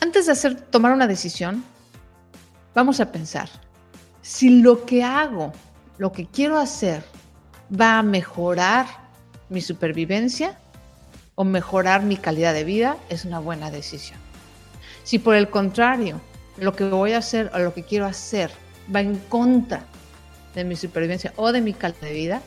Antes 0.00 0.24
de 0.24 0.32
hacer, 0.32 0.58
tomar 0.58 0.92
una 0.92 1.06
decisión, 1.06 1.62
vamos 2.74 2.98
a 3.00 3.12
pensar, 3.12 3.50
si 4.22 4.62
lo 4.62 4.86
que 4.86 5.04
hago 5.04 5.52
lo 5.98 6.12
que 6.12 6.26
quiero 6.26 6.58
hacer 6.58 7.02
va 7.78 7.98
a 7.98 8.02
mejorar 8.02 8.86
mi 9.48 9.60
supervivencia 9.60 10.58
o 11.34 11.44
mejorar 11.44 12.02
mi 12.02 12.16
calidad 12.16 12.54
de 12.54 12.64
vida, 12.64 12.96
es 13.08 13.24
una 13.24 13.38
buena 13.38 13.70
decisión. 13.70 14.18
Si 15.04 15.18
por 15.18 15.34
el 15.34 15.50
contrario, 15.50 16.20
lo 16.56 16.74
que 16.74 16.84
voy 16.84 17.12
a 17.12 17.18
hacer 17.18 17.50
o 17.54 17.58
lo 17.58 17.74
que 17.74 17.84
quiero 17.84 18.06
hacer 18.06 18.50
va 18.94 19.00
en 19.00 19.16
contra 19.28 19.84
de 20.54 20.64
mi 20.64 20.76
supervivencia 20.76 21.32
o 21.36 21.52
de 21.52 21.60
mi 21.60 21.72
calidad 21.72 22.00
de 22.00 22.12
vida, 22.12 22.42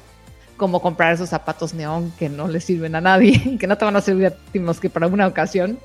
como 0.58 0.81
comprar 0.81 1.13
esos 1.13 1.29
zapatos 1.29 1.74
neón 1.74 2.12
que 2.20 2.29
no 2.29 2.48
le 2.48 2.60
sirven 2.60 2.96
a 2.96 3.01
nadie, 3.01 3.58
que 3.60 3.67
no 3.67 3.77
te 3.77 3.86
van 3.86 3.96
a 3.96 4.01
servir 4.01 4.27
a 4.27 4.31
ti 4.31 4.60
más 4.60 4.79
que 4.79 4.89
para 4.89 5.08
una 5.08 5.27
ocasión, 5.27 5.79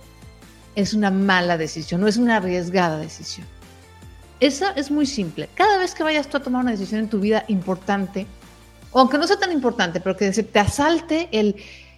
es 0.74 0.92
una 0.92 1.10
mala 1.10 1.56
decisión, 1.56 2.00
no 2.00 2.08
es 2.08 2.16
una 2.16 2.36
arriesgada 2.36 2.98
decisión. 2.98 3.46
Esa 4.40 4.70
es 4.72 4.90
muy 4.90 5.06
simple. 5.06 5.48
Cada 5.54 5.78
vez 5.78 5.94
que 5.94 6.02
vayas 6.02 6.28
tú 6.28 6.36
a 6.36 6.40
tomar 6.40 6.62
una 6.62 6.72
decisión 6.72 7.00
en 7.00 7.08
tu 7.08 7.20
vida 7.20 7.44
importante, 7.48 8.26
aunque 8.92 9.18
no 9.18 9.26
sea 9.26 9.38
tan 9.38 9.52
importante, 9.52 10.00
pero 10.00 10.16
que 10.16 10.32
se 10.32 10.42
te 10.42 10.58
asalte 10.58 11.28
el, 11.32 11.56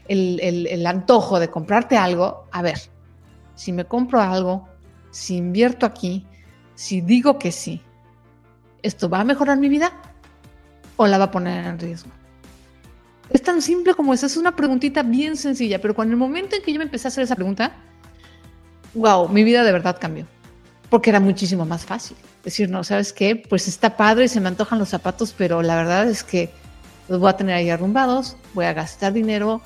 el, 0.08 0.86
antojo 0.86 1.38
de 1.38 1.48
comprarte 1.48 1.96
algo, 1.96 2.46
a 2.50 2.62
ver, 2.62 2.78
si 3.54 3.72
me 3.72 3.84
compro 3.84 4.20
algo, 4.20 4.68
si 5.10 5.36
invierto 5.36 5.84
aquí, 5.84 6.26
si 6.74 7.00
digo 7.00 7.38
que 7.38 7.52
sí, 7.52 7.82
¿esto 8.82 9.08
va 9.08 9.20
a 9.20 9.24
mejorar 9.24 9.58
mi 9.58 9.68
vida 9.68 9.92
o 10.96 11.06
la 11.06 11.18
va 11.18 11.24
a 11.24 11.30
poner 11.30 11.66
en 11.66 11.78
riesgo? 11.78 12.10
Es 13.30 13.42
tan 13.42 13.60
simple 13.60 13.94
como 13.94 14.14
eso, 14.14 14.26
es 14.26 14.36
una 14.36 14.56
preguntita 14.56 15.02
bien 15.02 15.36
sencilla, 15.36 15.80
pero 15.80 15.94
cuando 15.94 16.12
el 16.12 16.18
momento 16.18 16.56
en 16.56 16.62
que 16.62 16.72
yo 16.72 16.78
me 16.78 16.84
empecé 16.84 17.08
a 17.08 17.10
hacer 17.10 17.24
esa 17.24 17.36
pregunta, 17.36 17.72
wow, 18.94 19.28
mi 19.28 19.44
vida 19.44 19.62
de 19.64 19.72
verdad 19.72 19.98
cambió, 20.00 20.26
porque 20.90 21.10
era 21.10 21.20
muchísimo 21.20 21.64
más 21.64 21.84
fácil. 21.84 22.16
Decir, 22.44 22.70
no, 22.70 22.84
¿sabes 22.84 23.12
qué? 23.12 23.36
Pues 23.36 23.68
está 23.68 23.96
padre 23.96 24.24
y 24.24 24.28
se 24.28 24.40
me 24.40 24.48
antojan 24.48 24.78
los 24.78 24.88
zapatos, 24.88 25.34
pero 25.36 25.62
la 25.62 25.76
verdad 25.76 26.08
es 26.08 26.24
que 26.24 26.50
los 27.08 27.20
voy 27.20 27.30
a 27.30 27.36
tener 27.36 27.56
ahí 27.56 27.70
arrumbados, 27.70 28.36
voy 28.54 28.66
a 28.66 28.72
gastar 28.72 29.12
dinero. 29.12 29.60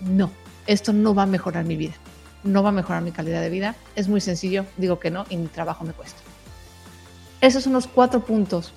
No, 0.00 0.30
esto 0.66 0.92
no 0.92 1.14
va 1.14 1.24
a 1.24 1.26
mejorar 1.26 1.64
mi 1.64 1.76
vida, 1.76 1.94
no 2.42 2.62
va 2.62 2.70
a 2.70 2.72
mejorar 2.72 3.02
mi 3.02 3.12
calidad 3.12 3.40
de 3.40 3.50
vida. 3.50 3.76
Es 3.94 4.08
muy 4.08 4.20
sencillo, 4.20 4.66
digo 4.76 4.98
que 4.98 5.10
no 5.10 5.26
y 5.28 5.36
mi 5.36 5.46
trabajo 5.46 5.84
me 5.84 5.92
cuesta. 5.92 6.20
Esos 7.40 7.64
son 7.64 7.72
los 7.72 7.86
cuatro 7.86 8.20
puntos 8.24 8.72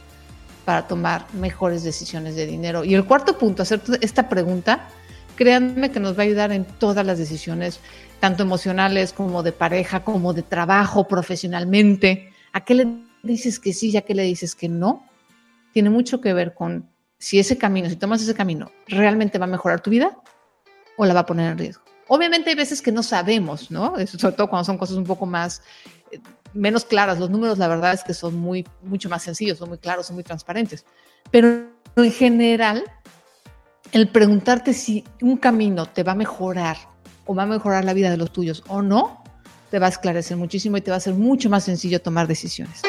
para 0.65 0.87
tomar 0.87 1.25
mejores 1.33 1.83
decisiones 1.83 2.35
de 2.35 2.45
dinero. 2.45 2.83
Y 2.83 2.93
el 2.93 3.05
cuarto 3.05 3.37
punto, 3.37 3.63
hacer 3.63 3.81
esta 4.01 4.29
pregunta, 4.29 4.87
créanme 5.35 5.91
que 5.91 5.99
nos 5.99 6.17
va 6.17 6.21
a 6.21 6.25
ayudar 6.25 6.51
en 6.51 6.65
todas 6.65 7.05
las 7.05 7.17
decisiones, 7.17 7.79
tanto 8.23 8.43
emocionales 8.43 9.11
como 9.11 9.43
de 9.43 9.51
pareja, 9.51 10.05
como 10.05 10.31
de 10.31 10.43
trabajo, 10.43 11.09
profesionalmente. 11.09 12.31
¿A 12.53 12.63
qué 12.63 12.73
le 12.73 12.87
dices 13.21 13.59
que 13.59 13.73
sí 13.73 13.89
y 13.89 13.97
a 13.97 14.03
qué 14.03 14.15
le 14.15 14.23
dices 14.23 14.55
que 14.55 14.69
no? 14.69 15.05
Tiene 15.73 15.89
mucho 15.89 16.21
que 16.21 16.31
ver 16.31 16.53
con 16.53 16.89
si 17.17 17.37
ese 17.37 17.57
camino, 17.57 17.89
si 17.89 17.97
tomas 17.97 18.21
ese 18.21 18.33
camino, 18.33 18.71
realmente 18.87 19.37
va 19.39 19.43
a 19.43 19.49
mejorar 19.49 19.81
tu 19.81 19.89
vida 19.89 20.17
o 20.95 21.05
la 21.05 21.13
va 21.13 21.19
a 21.19 21.25
poner 21.25 21.51
en 21.51 21.57
riesgo. 21.57 21.83
Obviamente 22.07 22.51
hay 22.51 22.55
veces 22.55 22.81
que 22.81 22.93
no 22.93 23.03
sabemos, 23.03 23.69
¿no? 23.69 23.95
Sobre 24.07 24.37
todo 24.37 24.47
cuando 24.47 24.63
son 24.63 24.77
cosas 24.77 24.95
un 24.95 25.03
poco 25.03 25.25
más 25.25 25.61
eh, 26.09 26.21
menos 26.53 26.85
claras. 26.85 27.19
Los 27.19 27.29
números, 27.29 27.57
la 27.57 27.67
verdad 27.67 27.91
es 27.91 28.05
que 28.05 28.13
son 28.13 28.39
muy, 28.39 28.65
mucho 28.83 29.09
más 29.09 29.23
sencillos, 29.23 29.57
son 29.57 29.67
muy 29.67 29.79
claros, 29.79 30.05
son 30.05 30.15
muy 30.15 30.23
transparentes. 30.23 30.85
Pero 31.29 31.67
en 31.97 32.11
general, 32.13 32.85
el 33.91 34.07
preguntarte 34.07 34.73
si 34.73 35.03
un 35.21 35.35
camino 35.35 35.87
te 35.87 36.03
va 36.03 36.13
a 36.13 36.15
mejorar 36.15 36.92
o 37.25 37.35
va 37.35 37.43
a 37.43 37.45
mejorar 37.45 37.85
la 37.85 37.93
vida 37.93 38.09
de 38.09 38.17
los 38.17 38.31
tuyos 38.31 38.63
o 38.67 38.81
no, 38.81 39.23
te 39.71 39.79
va 39.79 39.87
a 39.87 39.89
esclarecer 39.89 40.37
muchísimo 40.37 40.77
y 40.77 40.81
te 40.81 40.91
va 40.91 40.97
a 40.97 40.99
ser 40.99 41.13
mucho 41.13 41.49
más 41.49 41.63
sencillo 41.63 42.01
tomar 42.01 42.27
decisiones. 42.27 42.81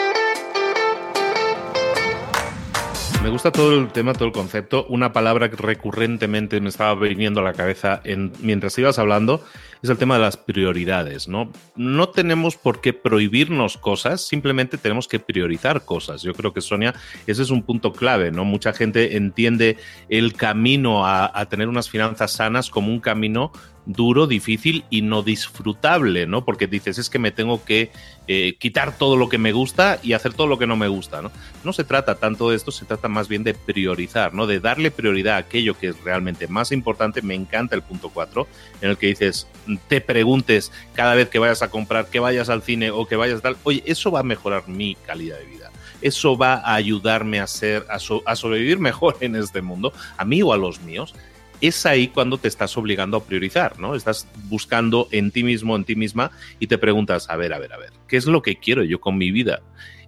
Me 3.23 3.31
gusta 3.31 3.51
todo 3.51 3.73
el 3.73 3.91
tema, 3.91 4.13
todo 4.13 4.27
el 4.27 4.33
concepto. 4.33 4.85
Una 4.91 5.15
palabra 5.15 5.49
que 5.49 5.57
recurrentemente 5.57 6.61
me 6.61 6.69
estaba 6.69 6.95
viniendo 6.95 7.41
a 7.41 7.43
la 7.43 7.55
cabeza 7.55 8.03
en, 8.05 8.33
mientras 8.41 8.77
ibas 8.79 8.99
hablando 8.99 9.43
es 9.85 9.91
el 9.91 9.99
tema 9.99 10.15
de 10.15 10.23
las 10.23 10.39
prioridades, 10.39 11.29
¿no? 11.29 11.53
No 11.77 12.09
tenemos 12.09 12.57
por 12.57 12.81
qué 12.81 12.95
prohibirnos 12.95 13.77
cosas, 13.77 14.27
simplemente 14.27 14.79
tenemos 14.79 15.07
que 15.07 15.21
priorizar 15.21 15.85
cosas. 15.85 16.23
Yo 16.23 16.33
creo 16.33 16.55
que, 16.55 16.63
Sonia, 16.63 16.95
ese 17.27 17.43
es 17.43 17.51
un 17.51 17.63
punto 17.63 17.93
clave, 17.93 18.31
¿no? 18.31 18.47
Mucha 18.47 18.73
gente 18.73 19.19
entiende 19.19 19.77
el 20.09 20.33
camino 20.33 21.07
a, 21.07 21.45
tener 21.51 21.69
unas 21.69 21.91
finanzas 21.91 22.33
sanas 22.33 22.71
como 22.71 22.89
un 22.89 23.01
camino 23.01 23.53
duro, 23.87 24.27
difícil 24.27 24.85
y 24.89 25.03
no 25.03 25.23
disfrutable, 25.23 26.27
¿no? 26.27 26.47
Porque 26.47 26.67
dices, 26.67 26.97
es 26.97 27.11
que 27.11 27.19
me 27.19 27.33
tengo 27.33 27.63
que 27.67 27.91
eh, 28.27 28.57
quitar 28.59 28.97
todo 28.97 29.17
lo 29.17 29.29
que 29.29 29.37
me 29.37 29.53
gusta 29.53 29.99
y 30.03 30.15
hacer 30.15 30.33
todo 30.33 30.47
lo 30.47 30.59
que 30.59 30.67
no 30.67 30.77
me 30.77 30.89
gusta, 30.89 31.21
¿no? 31.21 31.31
No 31.63 31.75
se 31.75 31.85
trata 31.85 32.15
tanto 32.15 32.49
de 32.49 32.57
esto, 32.57 32.71
se 32.71 32.87
trata 32.87 33.09
más 33.09 33.29
bien 33.29 33.45
de 33.45 33.53
priorizar, 33.53 34.33
¿no? 34.33 34.47
De 34.47 34.61
darle 34.61 34.91
prioridad 34.91 35.35
a 35.35 35.39
aquello 35.41 35.77
que 35.79 35.89
es 35.89 36.03
realmente 36.03 36.49
más 36.49 36.73
importante. 36.73 37.21
Me 37.21 37.35
encanta 37.35 37.77
el 37.77 37.83
punto 37.83 38.09
4, 38.09 38.49
en 38.81 38.89
el 38.89 38.97
que 38.97 39.09
dices, 39.09 39.47
te 39.79 40.01
preguntes 40.01 40.73
cada 40.95 41.15
vez 41.15 41.29
que 41.29 41.39
vayas 41.39 41.63
a 41.63 41.71
comprar, 41.71 42.07
que 42.09 42.21
vayas 42.21 42.49
al 42.49 42.63
cine 42.63 42.91
o 42.91 43.07
que 43.07 43.17
vayas 43.17 43.39
a 43.39 43.43
tal, 43.43 43.57
oye, 43.65 43.83
eso 43.87 44.11
va 44.11 44.21
a 44.21 44.25
mejorar 44.25 44.69
mi 44.69 44.95
calidad 45.07 45.39
de 45.39 45.47
vida. 45.47 45.71
Eso 46.01 46.37
va 46.37 46.55
a 46.55 46.75
ayudarme 46.75 47.41
a, 47.41 47.47
ser, 47.47 47.87
a, 47.89 47.97
a 47.97 48.37
sobrevivir 48.37 48.79
mejor 48.79 49.17
en 49.21 49.37
este 49.37 49.63
mundo, 49.63 49.93
a 50.17 50.25
mí 50.25 50.43
o 50.43 50.53
a 50.53 50.57
los 50.57 50.81
míos 50.81 51.15
es 51.61 51.87
ahí 51.87 52.09
cuando 52.09 52.37
te 52.37 52.49
estás 52.49 52.77
obligando 52.77 53.17
a 53.17 53.25
priorizar, 53.25 53.79
¿no? 53.79 53.95
Estás 53.95 54.29
buscando 54.49 55.09
en 55.11 55.31
ti 55.31 55.43
mismo, 55.43 55.77
en 55.77 55.85
ti 55.85 55.97
misma, 55.97 56.31
y 56.59 56.67
te 56.67 56.79
preguntas, 56.79 57.31
a 57.31 57.37
ver, 57.37 57.53
a 57.55 57.59
ver, 57.59 57.73
a 57.73 57.79
ver, 57.79 57.91
¿qué 58.09 58.17
es 58.17 58.27
lo 58.27 58.43
que 58.43 58.57
quiero 58.57 58.85
yo 58.85 59.01
con 59.01 59.17
mi 59.17 59.31
vida? 59.31 59.63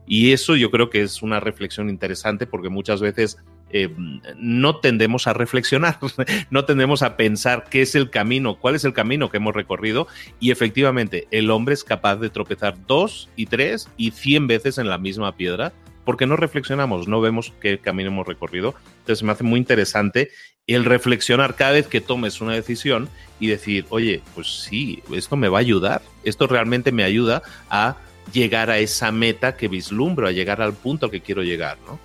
Y 0.07 0.33
eso 0.33 0.55
yo 0.55 0.71
creo 0.71 0.91
que 0.91 1.03
es 1.03 1.23
una 1.23 1.41
reflexión 1.41 1.89
interesante 1.89 2.47
porque 2.47 2.69
muchas 2.69 3.01
veces 3.01 3.39
eh, 3.71 3.93
no 4.37 4.77
tendemos 4.77 5.27
a 5.27 5.33
reflexionar, 5.33 5.99
no 6.51 6.65
tendemos 6.65 7.03
a 7.03 7.17
pensar 7.17 7.65
qué 7.71 7.83
es 7.83 7.95
el 7.95 8.11
camino, 8.11 8.57
cuál 8.57 8.75
es 8.75 8.85
el 8.85 8.93
camino 8.93 9.31
que 9.31 9.39
hemos 9.39 9.55
recorrido 9.55 10.07
y 10.39 10.51
efectivamente 10.51 11.27
el 11.31 11.51
hombre 11.51 11.75
es 11.75 11.83
capaz 11.83 12.17
de 12.17 12.31
tropezar 12.31 12.77
dos 12.87 13.29
y 13.35 13.47
tres 13.47 13.89
y 13.97 14.13
cien 14.13 14.47
veces 14.47 14.79
en 14.79 14.89
la 14.89 14.99
misma 14.99 15.37
piedra 15.37 15.73
porque 16.05 16.27
no 16.27 16.37
reflexionamos, 16.37 17.09
no 17.09 17.21
vemos 17.21 17.53
qué 17.61 17.79
camino 17.79 18.11
hemos 18.11 18.29
recorrido. 18.29 18.77
Entonces 19.01 19.25
me 19.25 19.33
hace 19.33 19.43
muy 19.43 19.59
interesante 19.59 20.31
el 20.69 20.85
reflexionar 20.85 21.57
cada 21.57 21.73
vez 21.73 21.89
que 21.89 22.01
tomes 22.01 22.41
una 22.41 22.55
decisión 22.55 23.09
y 23.41 23.49
decir, 23.49 23.87
oye, 23.91 24.23
pues 24.35 24.63
sí, 24.63 25.03
esto 25.13 25.37
me 25.37 25.49
va 25.49 25.59
a 25.59 25.61
ayudar, 25.61 26.03
esto 26.23 26.47
realmente 26.47 26.93
me 26.93 27.03
ayuda 27.03 27.43
a 27.69 27.97
llegar 28.33 28.71
a 28.71 28.79
esa 28.79 29.11
meta 29.11 29.57
que 29.57 29.67
vislumbro, 29.67 30.29
a 30.29 30.33
llegar 30.33 30.63
al 30.63 30.75
punto 30.75 31.11
que 31.11 31.21
quiero 31.21 31.43
llegar, 31.43 31.77
¿no? 31.87 31.99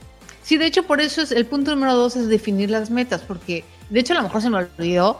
Sí, 0.43 0.57
de 0.57 0.65
hecho, 0.65 0.83
por 0.83 1.01
eso 1.01 1.21
es 1.21 1.31
el 1.31 1.45
punto 1.45 1.71
número 1.71 1.95
dos 1.95 2.15
es 2.15 2.27
definir 2.27 2.69
las 2.69 2.89
metas, 2.89 3.21
porque 3.21 3.63
de 3.89 3.99
hecho 3.99 4.13
a 4.13 4.17
lo 4.17 4.23
mejor 4.23 4.41
se 4.41 4.49
me 4.49 4.57
olvidó 4.57 5.19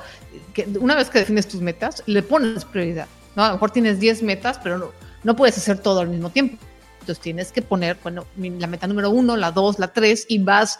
que 0.54 0.68
una 0.80 0.96
vez 0.96 1.10
que 1.10 1.20
defines 1.20 1.48
tus 1.48 1.62
metas, 1.62 2.04
le 2.06 2.24
pones 2.24 2.66
prioridad, 2.66 3.08
¿no? 3.36 3.44
A 3.44 3.48
lo 3.48 3.54
mejor 3.54 3.72
tienes 3.72 4.00
10 4.00 4.24
metas, 4.24 4.60
pero 4.64 4.92
no, 5.24 5.36
puedes 5.36 5.58
hacer 5.58 5.80
todo 5.80 6.00
al 6.00 6.10
mismo 6.10 6.30
tiempo. 6.30 6.58
Entonces 7.02 7.22
tienes 7.22 7.52
que 7.52 7.62
poner, 7.62 7.98
bueno, 8.04 8.26
la 8.38 8.68
meta 8.68 8.88
número 8.88 9.10
uno, 9.10 9.38
la 9.38 9.52
dos, 9.52 9.80
la 9.80 9.92
tres, 9.92 10.26
y 10.30 10.40
vas 10.40 10.80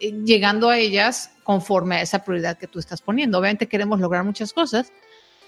eh, 0.00 0.12
llegando 0.24 0.70
a 0.70 0.78
ellas 0.78 1.30
conforme 1.44 1.96
a 1.96 2.02
esa 2.02 2.24
prioridad 2.24 2.58
que 2.58 2.66
tú 2.66 2.78
estás 2.78 3.00
poniendo. 3.00 3.38
Obviamente 3.38 3.68
queremos 3.68 4.00
lograr 4.00 4.24
muchas 4.24 4.52
cosas, 4.52 4.92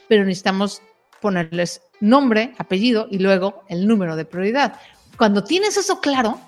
pero 0.09 0.25
necesitamos 0.25 0.83
ponerles 1.21 1.83
nombre, 2.01 2.55
apellido 2.59 3.09
y 3.11 3.19
luego 3.19 3.65
el 3.69 3.87
número 3.87 4.17
de 4.17 4.25
prioridad. 4.25 4.79
Cuando 5.17 5.43
tienes 5.43 5.77
eso 5.77 6.01
claro, 6.01 6.39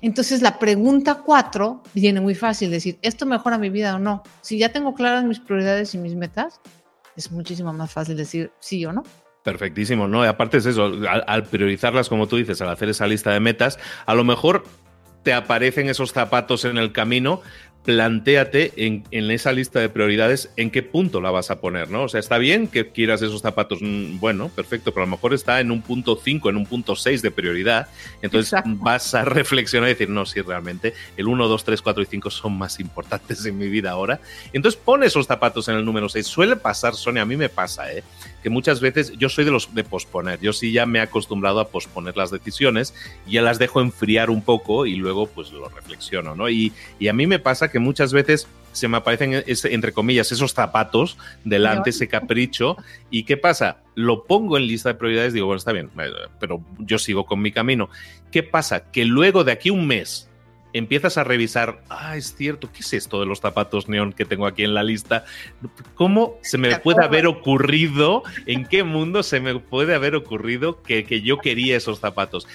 entonces 0.00 0.42
la 0.42 0.58
pregunta 0.58 1.22
cuatro 1.24 1.82
viene 1.94 2.20
muy 2.20 2.34
fácil, 2.34 2.70
decir, 2.70 2.98
¿esto 3.02 3.26
mejora 3.26 3.58
mi 3.58 3.70
vida 3.70 3.96
o 3.96 3.98
no? 3.98 4.22
Si 4.40 4.58
ya 4.58 4.70
tengo 4.72 4.94
claras 4.94 5.24
mis 5.24 5.40
prioridades 5.40 5.94
y 5.94 5.98
mis 5.98 6.14
metas, 6.14 6.60
es 7.16 7.30
muchísimo 7.30 7.72
más 7.72 7.92
fácil 7.92 8.16
decir 8.16 8.50
sí 8.60 8.84
o 8.84 8.92
no. 8.92 9.02
Perfectísimo, 9.42 10.08
¿no? 10.08 10.24
Y 10.24 10.28
aparte 10.28 10.58
es 10.58 10.66
eso, 10.66 10.86
al, 10.86 11.24
al, 11.26 11.44
priorizarlas, 11.44 12.08
como 12.08 12.26
tú 12.26 12.36
dices, 12.36 12.60
al 12.60 12.68
hacer 12.68 12.88
esa 12.88 13.06
lista 13.06 13.32
de 13.32 13.40
metas, 13.40 13.78
a 14.04 14.14
lo 14.14 14.24
mejor 14.24 14.64
te 15.26 15.32
aparecen 15.32 15.88
esos 15.88 16.12
zapatos 16.12 16.64
en 16.64 16.78
el 16.78 16.92
camino, 16.92 17.42
plantéate 17.86 18.72
en, 18.76 19.04
esa 19.30 19.52
lista 19.52 19.78
de 19.78 19.88
prioridades 19.88 20.50
en 20.56 20.72
qué 20.72 20.82
punto 20.82 21.20
la 21.20 21.30
vas 21.30 21.52
a 21.52 21.60
poner, 21.60 21.88
¿no? 21.88 22.02
O 22.02 22.08
sea, 22.08 22.18
está 22.18 22.36
bien 22.36 22.66
que 22.66 22.90
quieras 22.90 23.22
esos 23.22 23.42
zapatos, 23.42 23.78
mm, 23.80 24.18
bueno, 24.18 24.48
perfecto, 24.48 24.92
pero 24.92 25.04
a 25.04 25.06
lo 25.06 25.12
mejor 25.12 25.32
está 25.32 25.60
en 25.60 25.70
un 25.70 25.82
punto 25.82 26.18
5, 26.20 26.50
en 26.50 26.56
un 26.56 26.66
punto 26.66 26.96
6 26.96 27.22
de 27.22 27.30
prioridad. 27.30 27.86
Entonces 28.22 28.60
vas 28.64 29.14
a 29.14 29.24
reflexionar 29.24 29.88
y 29.88 29.92
decir, 29.92 30.10
no, 30.10 30.26
si 30.26 30.40
realmente 30.40 30.94
el 31.16 31.28
1, 31.28 31.46
2, 31.46 31.64
3, 31.64 31.80
4 31.80 32.02
y 32.02 32.06
5 32.06 32.30
son 32.30 32.58
más 32.58 32.80
importantes 32.80 33.46
en 33.46 33.56
mi 33.56 33.68
vida 33.68 33.92
ahora. 33.92 34.20
Entonces 34.52 34.80
pon 34.84 35.04
esos 35.04 35.28
zapatos 35.28 35.68
en 35.68 35.76
el 35.76 35.84
número 35.84 36.08
6. 36.08 36.26
Suele 36.26 36.56
pasar, 36.56 36.96
Sonia, 36.96 37.22
a 37.22 37.26
mí 37.26 37.36
me 37.36 37.48
pasa, 37.48 37.92
¿eh? 37.92 38.02
Que 38.42 38.50
muchas 38.50 38.80
veces 38.80 39.12
yo 39.16 39.28
soy 39.28 39.44
de 39.44 39.52
los 39.52 39.72
de 39.72 39.84
posponer. 39.84 40.40
Yo 40.40 40.52
sí 40.52 40.72
ya 40.72 40.86
me 40.86 40.98
he 40.98 41.02
acostumbrado 41.02 41.60
a 41.60 41.68
posponer 41.68 42.16
las 42.16 42.32
decisiones, 42.32 42.94
ya 43.28 43.42
las 43.42 43.60
dejo 43.60 43.80
enfriar 43.80 44.28
un 44.28 44.42
poco 44.42 44.86
y 44.86 44.96
luego 44.96 45.28
pues 45.28 45.52
lo 45.52 45.68
reflexiono, 45.68 46.34
¿no? 46.34 46.48
Y, 46.48 46.72
y 46.98 47.06
a 47.06 47.12
mí 47.12 47.28
me 47.28 47.38
pasa 47.38 47.70
que 47.70 47.75
muchas 47.78 48.12
veces 48.12 48.48
se 48.72 48.88
me 48.88 48.98
aparecen, 48.98 49.42
entre 49.46 49.92
comillas, 49.92 50.30
esos 50.32 50.52
zapatos 50.52 51.16
delante, 51.44 51.90
ese 51.90 52.08
capricho. 52.08 52.76
¿Y 53.10 53.24
qué 53.24 53.36
pasa? 53.36 53.78
Lo 53.94 54.24
pongo 54.24 54.56
en 54.56 54.66
lista 54.66 54.90
de 54.90 54.96
prioridades, 54.96 55.32
digo, 55.32 55.46
bueno, 55.46 55.58
está 55.58 55.72
bien, 55.72 55.90
eh, 55.98 56.10
pero 56.38 56.62
yo 56.78 56.98
sigo 56.98 57.24
con 57.24 57.40
mi 57.40 57.52
camino. 57.52 57.88
¿Qué 58.30 58.42
pasa? 58.42 58.90
Que 58.90 59.04
luego 59.04 59.44
de 59.44 59.52
aquí 59.52 59.70
un 59.70 59.86
mes 59.86 60.28
empiezas 60.74 61.16
a 61.16 61.24
revisar, 61.24 61.82
ah, 61.88 62.18
es 62.18 62.34
cierto, 62.36 62.70
¿qué 62.70 62.80
es 62.80 62.92
esto 62.92 63.18
de 63.18 63.26
los 63.26 63.40
zapatos 63.40 63.88
neón 63.88 64.12
que 64.12 64.26
tengo 64.26 64.46
aquí 64.46 64.62
en 64.62 64.74
la 64.74 64.82
lista? 64.82 65.24
¿Cómo 65.94 66.36
se 66.42 66.58
me 66.58 66.78
puede 66.78 67.02
haber 67.02 67.26
ocurrido, 67.26 68.22
en 68.44 68.66
qué 68.66 68.84
mundo 68.84 69.22
se 69.22 69.40
me 69.40 69.58
puede 69.58 69.94
haber 69.94 70.14
ocurrido 70.14 70.82
que, 70.82 71.04
que 71.04 71.22
yo 71.22 71.38
quería 71.38 71.78
esos 71.78 72.00
zapatos? 72.00 72.46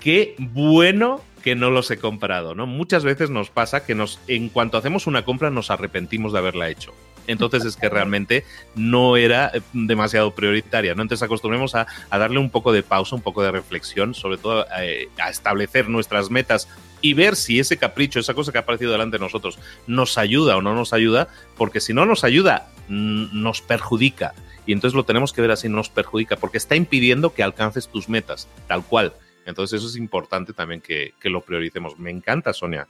Qué 0.00 0.34
bueno 0.38 1.20
que 1.38 1.54
no 1.54 1.70
los 1.70 1.90
he 1.90 1.98
comprado, 1.98 2.54
¿no? 2.54 2.66
Muchas 2.66 3.04
veces 3.04 3.30
nos 3.30 3.50
pasa 3.50 3.84
que 3.84 3.94
nos, 3.94 4.20
en 4.26 4.48
cuanto 4.48 4.78
hacemos 4.78 5.06
una 5.06 5.24
compra 5.24 5.50
nos 5.50 5.70
arrepentimos 5.70 6.32
de 6.32 6.38
haberla 6.38 6.68
hecho. 6.68 6.92
Entonces 7.28 7.64
es 7.64 7.76
que 7.76 7.88
realmente 7.88 8.44
no 8.74 9.16
era 9.16 9.50
eh, 9.54 9.60
demasiado 9.72 10.34
prioritaria, 10.34 10.94
¿no? 10.94 11.02
Entonces 11.02 11.22
acostumbremos 11.22 11.74
a, 11.74 11.86
darle 12.10 12.38
un 12.38 12.50
poco 12.50 12.72
de 12.72 12.82
pausa, 12.82 13.14
un 13.14 13.22
poco 13.22 13.42
de 13.42 13.52
reflexión, 13.52 14.14
sobre 14.14 14.38
todo 14.38 14.66
eh, 14.80 15.08
a 15.18 15.28
establecer 15.28 15.88
nuestras 15.88 16.30
metas 16.30 16.68
y 17.00 17.14
ver 17.14 17.36
si 17.36 17.60
ese 17.60 17.76
capricho, 17.76 18.18
esa 18.18 18.34
cosa 18.34 18.50
que 18.50 18.58
ha 18.58 18.62
aparecido 18.62 18.90
delante 18.90 19.18
de 19.18 19.24
nosotros, 19.24 19.58
nos 19.86 20.18
ayuda 20.18 20.56
o 20.56 20.62
no 20.62 20.74
nos 20.74 20.92
ayuda, 20.92 21.28
porque 21.56 21.80
si 21.80 21.92
no 21.92 22.06
nos 22.06 22.24
ayuda, 22.24 22.70
nos 22.88 23.60
perjudica. 23.60 24.34
Y 24.66 24.72
entonces 24.72 24.96
lo 24.96 25.04
tenemos 25.04 25.32
que 25.32 25.40
ver 25.40 25.50
así, 25.50 25.68
nos 25.68 25.90
perjudica, 25.90 26.36
porque 26.36 26.58
está 26.58 26.76
impidiendo 26.76 27.32
que 27.32 27.42
alcances 27.42 27.88
tus 27.88 28.08
metas, 28.08 28.48
tal 28.66 28.84
cual. 28.84 29.12
Entonces 29.48 29.78
eso 29.78 29.88
es 29.88 29.96
importante 29.96 30.52
también 30.52 30.82
que, 30.82 31.14
que 31.18 31.30
lo 31.30 31.40
prioricemos. 31.40 31.98
Me 31.98 32.10
encanta, 32.10 32.52
Sonia. 32.52 32.86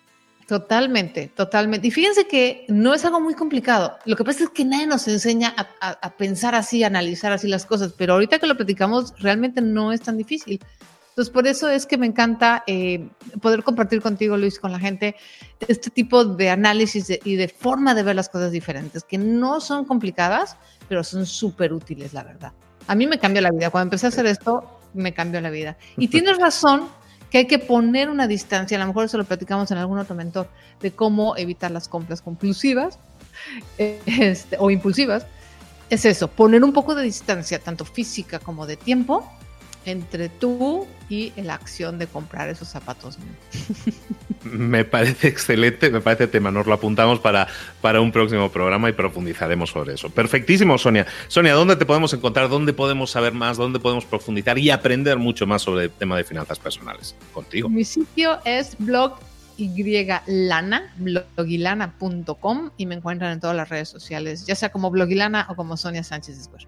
Totalmente, 0.48 1.28
totalmente. 1.28 1.86
Y 1.86 1.90
fíjense 1.90 2.26
que 2.26 2.64
no 2.68 2.94
es 2.94 3.04
algo 3.04 3.20
muy 3.20 3.34
complicado. 3.34 3.96
Lo 4.06 4.16
que 4.16 4.24
pasa 4.24 4.44
es 4.44 4.50
que 4.50 4.64
nadie 4.64 4.88
nos 4.88 5.06
enseña 5.06 5.54
a, 5.80 6.10
pensar 6.16 6.56
así, 6.56 6.82
a 6.82 6.88
analizar 6.88 7.32
así 7.32 7.46
las 7.46 7.64
cosas, 7.64 7.92
pero 7.96 8.14
ahorita 8.14 8.40
que 8.40 8.46
lo 8.46 8.56
platicamos, 8.56 9.12
realmente 9.20 9.60
no 9.60 9.92
es 9.92 10.00
tan 10.00 10.16
difícil. 10.16 10.58
Entonces, 11.10 11.32
por 11.32 11.46
eso 11.46 11.68
es 11.68 11.86
que 11.86 11.96
me 11.96 12.06
encanta 12.06 12.64
eh, 12.66 13.08
poder 13.40 13.62
compartir 13.62 14.00
contigo, 14.00 14.36
Luis, 14.36 14.58
con 14.58 14.72
la 14.72 14.80
gente, 14.80 15.14
este 15.68 15.90
tipo 15.90 16.24
de 16.24 16.50
análisis 16.50 17.10
y 17.24 17.36
de 17.36 17.48
forma 17.48 17.94
de 17.94 18.02
ver 18.02 18.16
las 18.16 18.30
cosas 18.30 18.50
diferentes, 18.50 19.04
que 19.04 19.18
no 19.18 19.60
son 19.60 19.84
complicadas, 19.84 20.56
pero 20.88 21.04
son 21.04 21.26
súper 21.26 21.72
útiles, 21.72 22.14
la 22.14 22.24
verdad. 22.24 22.52
A 22.86 22.94
mí 22.94 23.06
me 23.06 23.18
cambió 23.18 23.42
la 23.42 23.50
vida. 23.50 23.68
Cuando 23.68 23.88
empecé 23.88 24.06
a 24.06 24.08
hacer 24.08 24.24
esto, 24.24 24.77
me 24.98 25.14
cambió 25.14 25.40
la 25.40 25.50
vida. 25.50 25.76
Y 25.96 26.08
tienes 26.08 26.38
razón 26.40 26.88
que 27.30 27.38
hay 27.38 27.46
que 27.46 27.58
poner 27.58 28.08
una 28.08 28.26
distancia, 28.26 28.76
a 28.76 28.80
lo 28.80 28.87
mejor 28.87 29.04
eso 29.04 29.18
lo 29.18 29.24
platicamos 29.24 29.70
en 29.70 29.78
algún 29.78 29.98
otro 29.98 30.14
mentor, 30.14 30.48
de 30.80 30.92
cómo 30.92 31.37
evitar 31.37 31.70
las 31.70 31.88
compras 31.88 32.22
compulsivas 32.22 32.98
este, 33.78 34.56
o 34.58 34.70
impulsivas. 34.70 35.26
Es 35.90 36.04
eso, 36.04 36.28
poner 36.28 36.64
un 36.64 36.72
poco 36.72 36.94
de 36.94 37.02
distancia, 37.02 37.58
tanto 37.58 37.84
física 37.84 38.38
como 38.38 38.66
de 38.66 38.76
tiempo, 38.76 39.30
entre 39.90 40.29
tú 40.29 40.87
y 41.09 41.33
la 41.37 41.55
acción 41.55 41.98
de 41.98 42.07
comprar 42.07 42.48
esos 42.48 42.68
zapatos. 42.68 43.18
Me 44.44 44.85
parece 44.85 45.29
excelente, 45.29 45.90
me 45.90 46.01
parece 46.01 46.27
tema. 46.27 46.51
Nos 46.51 46.66
lo 46.66 46.74
apuntamos 46.74 47.18
para, 47.18 47.48
para 47.81 48.01
un 48.01 48.12
próximo 48.12 48.51
programa 48.51 48.88
y 48.88 48.92
profundizaremos 48.92 49.70
sobre 49.70 49.94
eso. 49.94 50.11
Perfectísimo, 50.11 50.79
Sonia. 50.79 51.07
Sonia, 51.29 51.55
¿dónde 51.55 51.77
te 51.77 51.87
podemos 51.87 52.12
encontrar? 52.12 52.48
¿Dónde 52.48 52.72
podemos 52.72 53.11
saber 53.11 53.33
más? 53.33 53.57
¿Dónde 53.57 53.81
podemos 53.81 54.05
profundizar 54.05 54.59
y 54.59 54.70
aprender 54.70 55.18
mucho 55.18 55.46
más 55.46 55.62
sobre 55.62 55.85
el 55.85 55.90
tema 55.90 56.16
de 56.16 56.24
finanzas 56.24 56.59
personales? 56.59 57.14
Contigo. 57.33 57.68
Mi 57.68 57.85
sitio 57.85 58.38
es 58.44 58.77
blog 58.79 59.18
ylana, 59.59 60.92
blogilana.com 60.96 62.70
y 62.77 62.87
me 62.87 62.94
encuentran 62.94 63.33
en 63.33 63.40
todas 63.40 63.57
las 63.57 63.68
redes 63.68 63.88
sociales, 63.88 64.46
ya 64.46 64.55
sea 64.55 64.70
como 64.70 64.90
blogilana 64.90 65.46
o 65.51 65.57
como 65.57 65.77
Sonia 65.77 66.05
Sánchez 66.05 66.38
Escuer. 66.38 66.66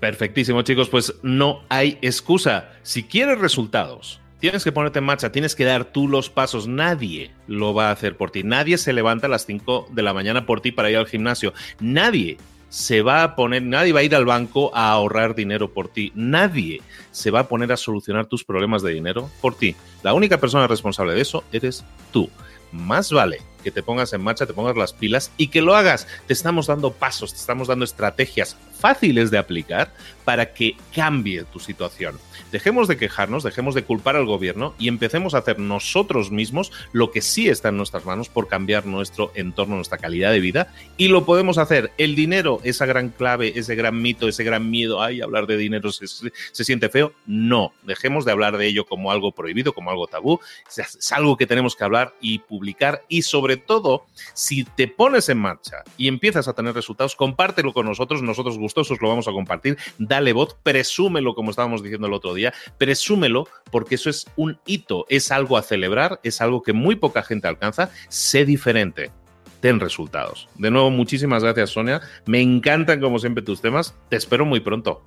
Perfectísimo, 0.00 0.62
chicos. 0.62 0.88
Pues 0.88 1.14
no 1.22 1.62
hay 1.68 1.98
excusa. 2.02 2.72
Si 2.82 3.02
quieres 3.02 3.38
resultados, 3.38 4.20
tienes 4.40 4.64
que 4.64 4.72
ponerte 4.72 4.98
en 4.98 5.04
marcha, 5.04 5.32
tienes 5.32 5.54
que 5.54 5.64
dar 5.64 5.86
tú 5.86 6.08
los 6.08 6.28
pasos. 6.28 6.66
Nadie 6.68 7.30
lo 7.46 7.74
va 7.74 7.88
a 7.88 7.92
hacer 7.92 8.16
por 8.16 8.30
ti. 8.30 8.42
Nadie 8.42 8.78
se 8.78 8.92
levanta 8.92 9.26
a 9.26 9.30
las 9.30 9.46
5 9.46 9.88
de 9.92 10.02
la 10.02 10.12
mañana 10.12 10.46
por 10.46 10.60
ti 10.60 10.72
para 10.72 10.90
ir 10.90 10.96
al 10.96 11.06
gimnasio. 11.06 11.54
Nadie 11.80 12.36
se 12.68 13.00
va 13.00 13.22
a 13.22 13.36
poner, 13.36 13.62
nadie 13.62 13.92
va 13.92 14.00
a 14.00 14.04
ir 14.04 14.14
al 14.14 14.24
banco 14.24 14.70
a 14.74 14.90
ahorrar 14.90 15.34
dinero 15.34 15.72
por 15.72 15.88
ti. 15.88 16.12
Nadie 16.14 16.82
se 17.10 17.30
va 17.30 17.40
a 17.40 17.48
poner 17.48 17.72
a 17.72 17.76
solucionar 17.76 18.26
tus 18.26 18.44
problemas 18.44 18.82
de 18.82 18.92
dinero 18.92 19.30
por 19.40 19.56
ti. 19.56 19.76
La 20.02 20.12
única 20.12 20.38
persona 20.38 20.66
responsable 20.66 21.14
de 21.14 21.22
eso 21.22 21.44
eres 21.52 21.84
tú. 22.12 22.28
Más 22.72 23.12
vale 23.12 23.40
que 23.62 23.70
te 23.70 23.82
pongas 23.82 24.12
en 24.12 24.22
marcha, 24.22 24.46
te 24.46 24.52
pongas 24.52 24.76
las 24.76 24.92
pilas 24.92 25.32
y 25.36 25.48
que 25.48 25.62
lo 25.62 25.74
hagas. 25.74 26.06
Te 26.26 26.32
estamos 26.32 26.66
dando 26.66 26.92
pasos, 26.92 27.32
te 27.32 27.38
estamos 27.38 27.68
dando 27.68 27.84
estrategias 27.84 28.56
fáciles 28.78 29.30
de 29.30 29.38
aplicar 29.38 29.92
para 30.24 30.52
que 30.52 30.76
cambie 30.92 31.44
tu 31.44 31.60
situación. 31.60 32.18
Dejemos 32.50 32.88
de 32.88 32.96
quejarnos, 32.96 33.44
dejemos 33.44 33.74
de 33.74 33.84
culpar 33.84 34.16
al 34.16 34.26
gobierno 34.26 34.74
y 34.78 34.88
empecemos 34.88 35.34
a 35.34 35.38
hacer 35.38 35.60
nosotros 35.60 36.32
mismos 36.32 36.72
lo 36.92 37.12
que 37.12 37.22
sí 37.22 37.48
está 37.48 37.68
en 37.68 37.76
nuestras 37.76 38.04
manos 38.04 38.28
por 38.28 38.48
cambiar 38.48 38.86
nuestro 38.86 39.30
entorno, 39.34 39.76
nuestra 39.76 39.98
calidad 39.98 40.32
de 40.32 40.40
vida 40.40 40.72
y 40.96 41.08
lo 41.08 41.24
podemos 41.24 41.58
hacer. 41.58 41.92
El 41.96 42.16
dinero, 42.16 42.60
esa 42.64 42.86
gran 42.86 43.10
clave, 43.10 43.52
ese 43.54 43.76
gran 43.76 44.02
mito, 44.02 44.26
ese 44.26 44.42
gran 44.42 44.68
miedo, 44.68 45.00
ay, 45.00 45.20
hablar 45.20 45.46
de 45.46 45.56
dinero 45.56 45.92
se, 45.92 46.06
se 46.08 46.64
siente 46.64 46.88
feo. 46.88 47.12
No, 47.26 47.72
dejemos 47.84 48.24
de 48.24 48.32
hablar 48.32 48.58
de 48.58 48.66
ello 48.66 48.84
como 48.84 49.12
algo 49.12 49.32
prohibido, 49.32 49.72
como 49.74 49.90
algo 49.90 50.08
tabú. 50.08 50.40
Es 50.76 51.12
algo 51.12 51.36
que 51.36 51.46
tenemos 51.46 51.76
que 51.76 51.84
hablar 51.84 52.14
y 52.20 52.40
publicar 52.40 53.04
y 53.08 53.22
sobre 53.22 53.56
todo, 53.56 54.06
si 54.34 54.64
te 54.64 54.88
pones 54.88 55.28
en 55.28 55.38
marcha 55.38 55.84
y 55.96 56.08
empiezas 56.08 56.48
a 56.48 56.54
tener 56.54 56.74
resultados, 56.74 57.14
compártelo 57.14 57.72
con 57.72 57.86
nosotros, 57.86 58.22
nosotros 58.22 58.58
gustosos 58.66 59.00
lo 59.00 59.08
vamos 59.08 59.28
a 59.28 59.32
compartir, 59.32 59.78
dale 59.98 60.32
voz, 60.32 60.56
presúmelo 60.64 61.34
como 61.34 61.50
estábamos 61.50 61.84
diciendo 61.84 62.08
el 62.08 62.14
otro 62.14 62.34
día, 62.34 62.52
presúmelo 62.78 63.46
porque 63.70 63.94
eso 63.94 64.10
es 64.10 64.26
un 64.34 64.58
hito, 64.66 65.06
es 65.08 65.30
algo 65.30 65.56
a 65.56 65.62
celebrar, 65.62 66.18
es 66.24 66.40
algo 66.40 66.62
que 66.62 66.72
muy 66.72 66.96
poca 66.96 67.22
gente 67.22 67.46
alcanza, 67.46 67.90
sé 68.08 68.44
diferente. 68.44 69.12
Ten 69.60 69.80
resultados. 69.80 70.48
De 70.56 70.70
nuevo, 70.70 70.90
muchísimas 70.90 71.42
gracias, 71.42 71.70
Sonia. 71.70 72.00
Me 72.26 72.40
encantan, 72.42 73.00
como 73.00 73.18
siempre, 73.18 73.42
tus 73.42 73.62
temas. 73.62 73.94
Te 74.10 74.16
espero 74.16 74.44
muy 74.44 74.60
pronto. 74.60 75.02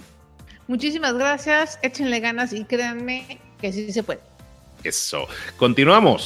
Muchísimas 0.67 1.13
gracias. 1.13 1.79
Échenle 1.83 2.19
ganas 2.19 2.51
y 2.53 2.65
créanme 2.65 3.39
que 3.61 3.71
sí 3.71 3.91
se 3.91 4.01
puede. 4.01 4.21
Eso. 4.83 5.27
Continuamos. 5.57 6.25